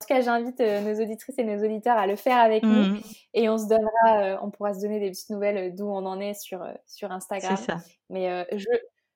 tout 0.02 0.08
cas, 0.08 0.22
j'invite 0.22 0.60
euh, 0.60 0.82
nos 0.82 1.02
auditrices 1.02 1.38
et 1.38 1.44
nos 1.44 1.64
auditeurs 1.64 1.98
à 1.98 2.08
le 2.08 2.16
faire 2.16 2.38
avec 2.38 2.64
nous 2.64 2.96
mmh. 2.96 3.02
et 3.36 3.50
on 3.50 3.58
se 3.58 3.68
donnera, 3.68 4.24
euh, 4.24 4.38
on 4.42 4.52
pourra 4.52 4.74
se 4.74 4.82
donner 4.82 5.00
des 5.00 5.12
petites 5.12 5.30
nouvelles 5.30 5.58
euh, 5.58 5.70
d'où 5.72 5.86
on 5.86 6.06
en 6.06 6.20
est 6.20 6.34
sur, 6.34 6.66
sur 6.88 7.12
Instagram. 7.12 7.56
Ça. 7.56 7.78
Mais 8.10 8.46
je, 8.52 8.68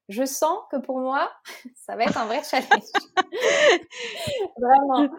je 0.07 0.23
sens 0.23 0.59
que 0.71 0.77
pour 0.77 0.99
moi, 0.99 1.29
ça 1.75 1.95
va 1.95 2.03
être 2.03 2.17
un 2.17 2.25
vrai 2.25 2.41
challenge. 2.43 2.83
Vraiment. 4.57 5.09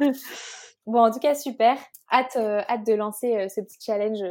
Bon, 0.87 1.01
en 1.01 1.11
tout 1.11 1.19
cas, 1.19 1.35
super. 1.35 1.77
Hâte, 2.13 2.37
hâte 2.37 2.87
de 2.87 2.95
lancer 2.95 3.49
ce 3.49 3.61
petit 3.61 3.79
challenge 3.85 4.23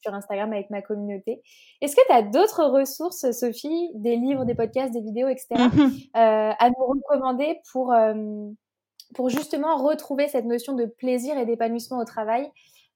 sur 0.00 0.14
Instagram 0.14 0.52
avec 0.52 0.70
ma 0.70 0.80
communauté. 0.80 1.42
Est-ce 1.82 1.94
que 1.94 2.06
tu 2.06 2.12
as 2.12 2.22
d'autres 2.22 2.64
ressources, 2.64 3.30
Sophie, 3.32 3.90
des 3.94 4.16
livres, 4.16 4.44
des 4.46 4.54
podcasts, 4.54 4.92
des 4.92 5.02
vidéos, 5.02 5.28
etc., 5.28 5.48
mmh 5.54 5.88
à 6.14 6.70
nous 6.70 6.86
recommander 6.86 7.60
pour 7.72 7.92
pour 9.14 9.30
justement 9.30 9.76
retrouver 9.76 10.28
cette 10.28 10.44
notion 10.44 10.74
de 10.74 10.86
plaisir 10.86 11.36
et 11.38 11.46
d'épanouissement 11.46 11.98
au 11.98 12.04
travail 12.04 12.50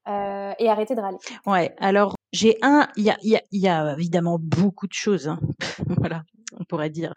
euh, 0.09 0.53
et 0.59 0.69
arrêter 0.69 0.95
de 0.95 1.01
râler 1.01 1.19
Ouais, 1.47 1.75
alors 1.79 2.15
j'ai 2.33 2.59
un, 2.63 2.89
il 2.97 3.05
y 3.05 3.11
a, 3.11 3.43
y, 3.53 3.69
évidemment 3.99 4.39
beaucoup 4.41 4.87
de 4.87 4.93
choses, 4.93 5.29
hein. 5.29 5.39
voilà, 5.87 6.23
on 6.59 6.65
pourrait 6.65 6.91
dire, 6.91 7.13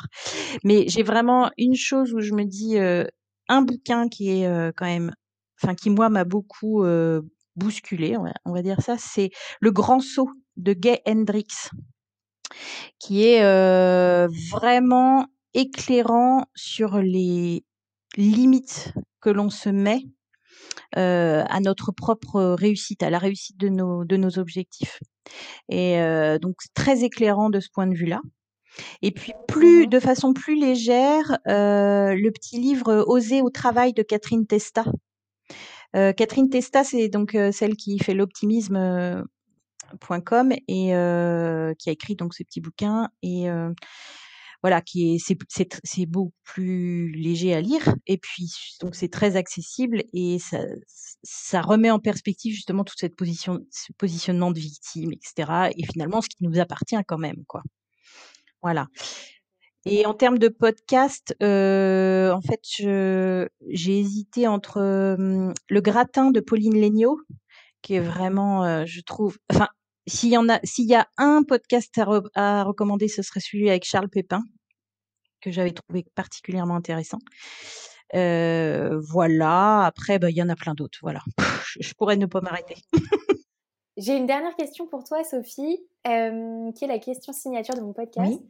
mais 0.63 0.87
j'ai 0.87 1.03
vraiment 1.03 1.49
une 1.57 1.75
chose 1.75 2.13
où 2.13 2.19
je 2.19 2.33
me 2.33 2.43
dis, 2.43 2.77
euh, 2.77 3.05
un 3.47 3.61
bouquin 3.61 4.07
qui 4.07 4.29
est 4.29 4.47
euh, 4.47 4.71
quand 4.75 4.85
même, 4.85 5.13
enfin 5.61 5.73
qui 5.73 5.89
moi 5.89 6.09
m'a 6.09 6.25
beaucoup 6.25 6.83
bousculé, 7.55 8.17
on 8.45 8.51
va, 8.51 8.61
dire 8.61 8.81
ça, 8.81 8.97
c'est 8.99 9.31
Le 9.61 9.71
Grand 9.71 9.99
Saut 9.99 10.29
de 10.57 10.73
Gay 10.73 11.01
Hendricks, 11.07 11.71
qui 12.99 13.25
est 13.25 13.41
vraiment 14.51 15.25
éclairant 15.55 16.45
sur 16.53 16.99
les 16.99 17.63
limites 18.15 18.93
que 19.21 19.29
l'on 19.29 19.49
se 19.49 19.69
met 19.69 20.03
euh, 20.97 21.43
à 21.49 21.59
notre 21.59 21.91
propre 21.91 22.55
réussite, 22.57 23.03
à 23.03 23.09
la 23.09 23.19
réussite 23.19 23.57
de 23.57 23.69
nos, 23.69 24.05
de 24.05 24.17
nos 24.17 24.39
objectifs. 24.39 24.99
Et 25.69 25.99
euh, 25.99 26.37
donc 26.37 26.55
très 26.73 27.03
éclairant 27.03 27.49
de 27.49 27.59
ce 27.59 27.69
point 27.73 27.87
de 27.87 27.95
vue-là. 27.95 28.21
Et 29.01 29.11
puis 29.11 29.33
plus, 29.47 29.85
mmh 29.85 29.89
de 29.89 29.99
façon 29.99 30.33
plus 30.33 30.55
légère, 30.55 31.37
euh, 31.47 32.15
le 32.15 32.29
petit 32.31 32.59
livre 32.59 33.05
Oser 33.07 33.41
au 33.41 33.49
travail 33.49 33.93
de 33.93 34.03
Catherine 34.03 34.45
Testa. 34.45 34.85
Euh, 35.95 36.11
Catherine 36.11 36.49
Testa, 36.49 36.83
c'est 36.83 37.07
donc 37.07 37.35
euh, 37.35 37.51
celle 37.51 37.75
qui 37.75 37.97
fait 37.99 38.13
l'optimisme.com 38.13 40.51
et 40.67 40.95
euh, 40.95 41.73
qui 41.79 41.89
a 41.89 41.93
écrit 41.93 42.15
donc 42.15 42.33
ces 42.33 42.43
petits 42.43 42.61
bouquins 42.61 43.09
et 43.21 43.47
voilà, 44.65 44.81
qui 44.81 45.13
est 45.13 45.19
c'est 45.19 45.37
c'est 45.83 46.07
beaucoup 46.07 46.33
plus 46.43 47.11
léger 47.11 47.53
à 47.53 47.61
lire 47.61 47.93
et 48.07 48.17
puis 48.17 48.51
donc 48.81 48.95
c'est 48.95 49.09
très 49.09 49.35
accessible 49.35 50.01
et 50.11 50.39
ça 50.39 50.57
ça 51.21 51.61
remet 51.61 51.91
en 51.91 51.99
perspective 51.99 52.51
justement 52.51 52.83
toute 52.83 52.97
cette 52.97 53.15
position 53.15 53.59
ce 53.69 53.93
positionnement 53.93 54.49
de 54.49 54.59
victime 54.59 55.11
etc 55.13 55.69
et 55.77 55.85
finalement 55.85 56.19
ce 56.19 56.29
qui 56.29 56.43
nous 56.43 56.59
appartient 56.59 56.97
quand 57.07 57.19
même 57.19 57.43
quoi. 57.47 57.61
Voilà. 58.63 58.87
Et 59.85 60.07
en 60.07 60.15
termes 60.15 60.39
de 60.39 60.47
podcast, 60.47 61.35
euh, 61.43 62.31
en 62.31 62.41
fait, 62.41 62.61
j'ai 62.67 63.99
hésité 63.99 64.47
entre 64.47 64.79
le 64.79 65.81
gratin 65.81 66.31
de 66.31 66.39
Pauline 66.39 66.81
Legnaud, 66.81 67.19
qui 67.83 67.93
est 67.93 67.99
vraiment, 67.99 68.65
euh, 68.65 68.83
je 68.87 69.01
trouve, 69.01 69.37
enfin, 69.53 69.67
s'il 70.07 70.29
y 70.29 70.37
en 70.37 70.49
a, 70.49 70.59
s'il 70.63 70.87
y 70.87 70.95
a 70.95 71.07
un 71.17 71.43
podcast 71.43 71.97
à, 72.35 72.63
recommander, 72.63 73.07
ce 73.07 73.21
serait 73.21 73.39
celui 73.39 73.69
avec 73.69 73.85
Charles 73.85 74.09
Pépin, 74.09 74.43
que 75.45 75.51
j'avais 75.51 75.71
trouvé 75.71 76.05
particulièrement 76.15 76.75
intéressant. 76.75 77.19
Euh, 78.15 78.99
voilà. 79.09 79.85
Après, 79.85 80.19
bah, 80.19 80.29
il 80.29 80.35
y 80.35 80.41
en 80.41 80.49
a 80.49 80.55
plein 80.55 80.73
d'autres. 80.73 80.99
Voilà. 81.01 81.21
je, 81.79 81.93
pourrais 81.93 82.17
ne 82.17 82.25
pas 82.25 82.41
m'arrêter. 82.41 82.75
J'ai 83.97 84.17
une 84.17 84.25
dernière 84.25 84.55
question 84.55 84.87
pour 84.87 85.03
toi, 85.03 85.23
Sophie, 85.23 85.79
euh, 86.07 86.71
qui 86.73 86.83
est 86.83 86.87
la 86.87 86.99
question 86.99 87.31
signature 87.31 87.75
de 87.75 87.81
mon 87.81 87.93
podcast. 87.93 88.41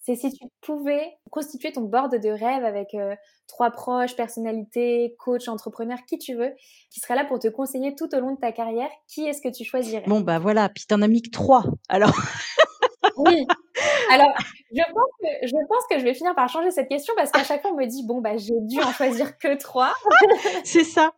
C'est 0.00 0.16
si 0.16 0.30
tu 0.32 0.44
pouvais 0.60 1.16
constituer 1.30 1.72
ton 1.72 1.80
board 1.80 2.14
de 2.20 2.28
rêve 2.28 2.62
avec 2.62 2.94
euh, 2.94 3.16
trois 3.48 3.70
proches, 3.70 4.14
personnalités, 4.14 5.16
coach, 5.18 5.48
entrepreneur, 5.48 5.98
qui 6.06 6.18
tu 6.18 6.34
veux, 6.34 6.52
qui 6.90 7.00
serait 7.00 7.14
là 7.14 7.24
pour 7.24 7.38
te 7.38 7.48
conseiller 7.48 7.94
tout 7.94 8.14
au 8.14 8.20
long 8.20 8.34
de 8.34 8.38
ta 8.38 8.52
carrière, 8.52 8.90
qui 9.08 9.24
est-ce 9.24 9.40
que 9.40 9.48
tu 9.48 9.64
choisirais? 9.64 10.04
Bon, 10.06 10.20
bah 10.20 10.38
voilà, 10.38 10.68
puis 10.68 10.84
t'en 10.86 11.00
as 11.00 11.08
mis 11.08 11.22
que 11.22 11.30
trois, 11.30 11.64
alors. 11.88 12.14
oui. 13.16 13.46
Alors, 14.12 14.32
je 14.72 14.82
pense, 14.92 15.10
que, 15.20 15.46
je 15.46 15.66
pense 15.68 15.84
que 15.90 15.98
je 15.98 16.04
vais 16.04 16.14
finir 16.14 16.34
par 16.34 16.48
changer 16.48 16.70
cette 16.70 16.88
question 16.88 17.14
parce 17.16 17.30
qu'à 17.30 17.44
chaque 17.44 17.62
fois, 17.62 17.72
on 17.72 17.76
me 17.76 17.86
dit, 17.86 18.04
bon, 18.06 18.20
bah, 18.20 18.36
j'ai 18.36 18.54
dû 18.62 18.80
en 18.80 18.92
choisir 18.92 19.38
que 19.38 19.56
trois. 19.56 19.92
c'est 20.64 20.84
ça. 20.84 21.12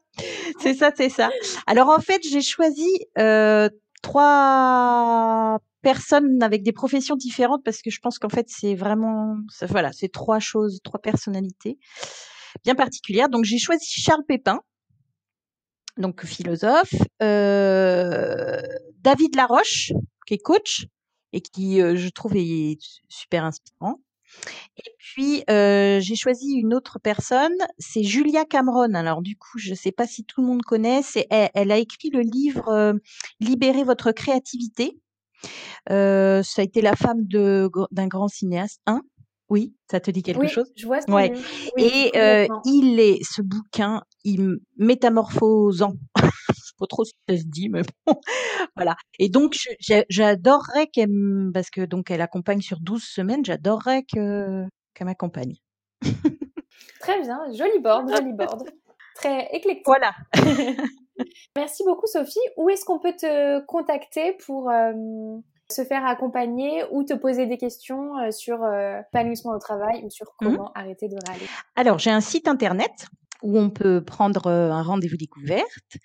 C'est 0.61 0.75
ça, 0.75 0.91
c'est 0.97 1.11
ça. 1.11 1.31
Alors, 1.67 1.89
en 1.91 2.01
fait, 2.01 2.23
j'ai 2.23 2.41
choisi 2.41 2.89
euh, 3.19 3.69
trois 4.03 5.61
personnes 5.83 6.43
avec 6.43 6.63
des 6.63 6.73
professions 6.73 7.17
différentes 7.17 7.63
parce 7.65 7.81
que 7.81 7.91
je 7.91 8.01
pense 8.01 8.19
qu'en 8.19 8.29
fait 8.29 8.47
c'est 8.49 8.75
vraiment 8.75 9.37
voilà 9.69 9.93
c'est 9.93 10.09
trois 10.09 10.41
choses 10.41 10.81
trois 10.83 11.01
personnalités 11.01 11.79
bien 12.65 12.75
particulières 12.75 13.29
donc 13.29 13.45
j'ai 13.45 13.59
choisi 13.59 13.87
Charles 13.89 14.25
Pépin 14.27 14.59
donc 15.97 16.25
philosophe 16.25 16.93
euh, 17.23 18.61
David 18.99 19.37
Laroche 19.37 19.93
qui 20.27 20.35
est 20.35 20.39
coach 20.39 20.87
et 21.37 21.41
qui 21.41 21.81
euh, 21.83 21.97
je 21.97 22.09
trouve 22.09 22.35
est 22.37 22.79
super 23.09 23.45
inspirant 23.45 24.01
et 24.77 24.91
puis 24.99 25.45
euh, 25.49 26.01
j'ai 26.01 26.17
choisi 26.17 26.55
une 26.55 26.75
autre 26.75 26.99
personne, 26.99 27.57
c'est 27.79 28.03
Julia 28.03 28.45
Cameron. 28.45 28.95
Alors 28.95 29.23
du 29.23 29.37
coup, 29.37 29.59
je 29.59 29.71
ne 29.71 29.75
sais 29.75 29.93
pas 29.93 30.07
si 30.07 30.25
tout 30.25 30.41
le 30.41 30.47
monde 30.47 30.63
connaît, 30.63 31.03
c'est 31.03 31.27
elle, 31.31 31.51
elle 31.55 31.73
a 31.73 31.79
écrit 31.79 32.11
le 32.11 32.21
livre 32.21 32.69
euh, 32.69 32.93
Libérez 33.41 33.85
votre 33.85 34.13
créativité. 34.13 34.99
Euh, 35.91 36.43
ça 36.43 36.63
a 36.63 36.65
été 36.65 36.83
la 36.83 36.97
femme 36.97 37.25
de 37.27 37.71
d'un 37.91 38.09
grand 38.09 38.29
cinéaste. 38.29 38.81
Hein? 38.87 39.03
Oui, 39.49 39.75
ça 39.91 40.01
te 40.01 40.11
dit 40.11 40.23
quelque 40.23 40.41
oui, 40.41 40.49
chose? 40.49 40.73
Je 40.77 40.87
vois. 40.87 41.01
Ce 41.01 41.11
ouais. 41.11 41.33
Et 41.79 42.11
euh, 42.17 42.47
il 42.65 42.99
est 42.99 43.19
ce 43.23 43.43
bouquin, 43.43 44.03
il 44.25 44.59
métamorphosant. 44.77 45.95
pas 46.79 46.87
trop 46.87 47.05
si 47.05 47.13
ça 47.29 47.37
se 47.37 47.45
dit, 47.45 47.69
mais 47.69 47.83
bon, 48.07 48.21
voilà. 48.77 48.97
Et 49.19 49.29
donc, 49.29 49.57
j'adorerais 50.09 50.87
qu'elle, 50.89 51.11
parce 51.53 51.71
que 51.71 51.85
donc 51.85 52.11
elle 52.11 52.21
accompagne 52.21 52.61
sur 52.61 52.81
12 52.81 53.03
semaines, 53.03 53.45
j'adorerais 53.45 54.05
que 54.05 54.65
qu'elle 54.95 55.07
m'accompagne. 55.07 55.55
Très 57.01 57.21
bien, 57.21 57.41
joli 57.53 57.79
board, 57.79 58.11
joli 58.11 58.33
board. 58.33 58.69
Très 59.15 59.49
éclectique. 59.53 59.87
Voilà. 59.87 60.13
Merci 61.57 61.85
beaucoup 61.85 62.07
Sophie. 62.07 62.39
Où 62.57 62.69
est-ce 62.69 62.85
qu'on 62.85 62.99
peut 62.99 63.15
te 63.15 63.65
contacter 63.65 64.37
pour 64.45 64.71
euh, 64.71 64.93
se 65.71 65.85
faire 65.85 66.05
accompagner 66.05 66.85
ou 66.91 67.05
te 67.05 67.15
poser 67.15 67.47
des 67.47 67.57
questions 67.57 68.19
euh, 68.19 68.31
sur 68.31 68.63
euh, 68.63 68.99
l'épanouissement 69.15 69.53
au 69.53 69.59
travail 69.59 70.05
ou 70.05 70.11
sur 70.11 70.27
mmh 70.27 70.45
comment 70.45 70.73
arrêter 70.75 71.09
de 71.09 71.17
râler? 71.27 71.47
Alors 71.75 71.99
j'ai 71.99 72.11
un 72.11 72.21
site 72.21 72.49
internet 72.49 73.07
où 73.43 73.59
on 73.59 73.71
peut 73.71 74.03
prendre 74.03 74.49
un 74.49 74.83
rendez-vous 74.83 75.17
découverte. 75.17 75.99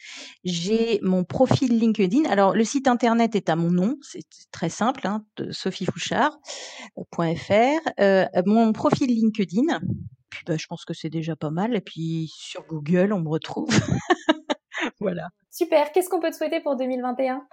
J'ai 0.44 1.00
mon 1.02 1.24
profil 1.24 1.78
LinkedIn. 1.78 2.30
Alors, 2.30 2.54
le 2.54 2.63
site 2.63 2.88
internet 2.88 3.36
est 3.36 3.50
à 3.50 3.56
mon 3.56 3.72
nom, 3.72 3.98
c'est 4.02 4.24
très 4.52 4.70
simple, 4.70 5.08
hein, 5.08 5.26
sophiefouchard.fr. 5.52 7.91
Euh, 8.00 8.26
mon 8.46 8.74
profil 8.74 9.08
LinkedIn, 9.08 9.80
puis 10.30 10.44
bah, 10.48 10.58
je 10.58 10.65
pense 10.65 10.86
que 10.86 10.94
c'est 10.94 11.10
déjà 11.10 11.36
pas 11.36 11.52
mal. 11.52 11.76
Et 11.76 11.82
puis 11.82 12.32
sur 12.34 12.65
Google, 12.65 13.13
on 13.13 13.20
me 13.20 13.30
retrouve. 13.30 13.70
voilà. 15.00 15.30
Super. 15.52 15.91
Qu'est-ce 15.91 16.10
qu'on 16.10 16.20
peut 16.20 16.32
te 16.32 16.36
souhaiter 16.36 16.62
pour 16.62 16.76
2021 16.76 17.46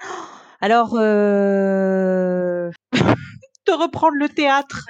Alors, 0.61 0.95
euh... 0.97 2.71
de 2.93 3.73
reprendre 3.73 4.17
le 4.17 4.29
théâtre, 4.29 4.87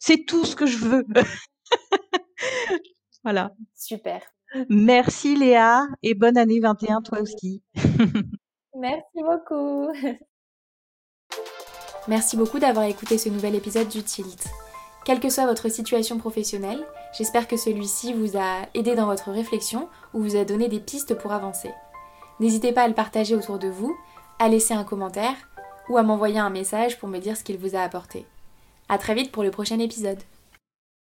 c'est 0.00 0.24
tout 0.24 0.46
ce 0.46 0.56
que 0.56 0.66
je 0.66 0.78
veux. 0.78 1.04
voilà. 3.24 3.52
Super. 3.74 4.22
Merci 4.68 5.36
Léa 5.36 5.86
et 6.02 6.14
bonne 6.14 6.36
année 6.36 6.60
21 6.60 7.02
toi 7.02 7.20
aussi. 7.20 7.62
Merci 8.78 9.22
beaucoup. 9.22 9.88
Merci 12.08 12.36
beaucoup 12.36 12.58
d'avoir 12.58 12.86
écouté 12.86 13.16
ce 13.16 13.28
nouvel 13.28 13.54
épisode 13.54 13.88
du 13.88 14.02
Tilt. 14.02 14.48
Quelle 15.04 15.20
que 15.20 15.30
soit 15.30 15.46
votre 15.46 15.68
situation 15.68 16.18
professionnelle, 16.18 16.84
j'espère 17.16 17.48
que 17.48 17.56
celui-ci 17.56 18.12
vous 18.12 18.36
a 18.36 18.66
aidé 18.74 18.94
dans 18.94 19.06
votre 19.06 19.30
réflexion 19.30 19.88
ou 20.14 20.22
vous 20.22 20.36
a 20.36 20.44
donné 20.44 20.68
des 20.68 20.80
pistes 20.80 21.14
pour 21.14 21.32
avancer. 21.32 21.70
N'hésitez 22.40 22.72
pas 22.72 22.82
à 22.82 22.88
le 22.88 22.94
partager 22.94 23.34
autour 23.34 23.58
de 23.58 23.68
vous, 23.68 23.96
à 24.38 24.48
laisser 24.48 24.74
un 24.74 24.84
commentaire 24.84 25.34
ou 25.88 25.96
à 25.96 26.02
m'envoyer 26.02 26.38
un 26.38 26.50
message 26.50 26.98
pour 26.98 27.08
me 27.08 27.18
dire 27.18 27.36
ce 27.36 27.44
qu'il 27.44 27.58
vous 27.58 27.76
a 27.76 27.80
apporté. 27.80 28.26
À 28.88 28.98
très 28.98 29.14
vite 29.14 29.32
pour 29.32 29.42
le 29.42 29.50
prochain 29.50 29.78
épisode. 29.78 30.22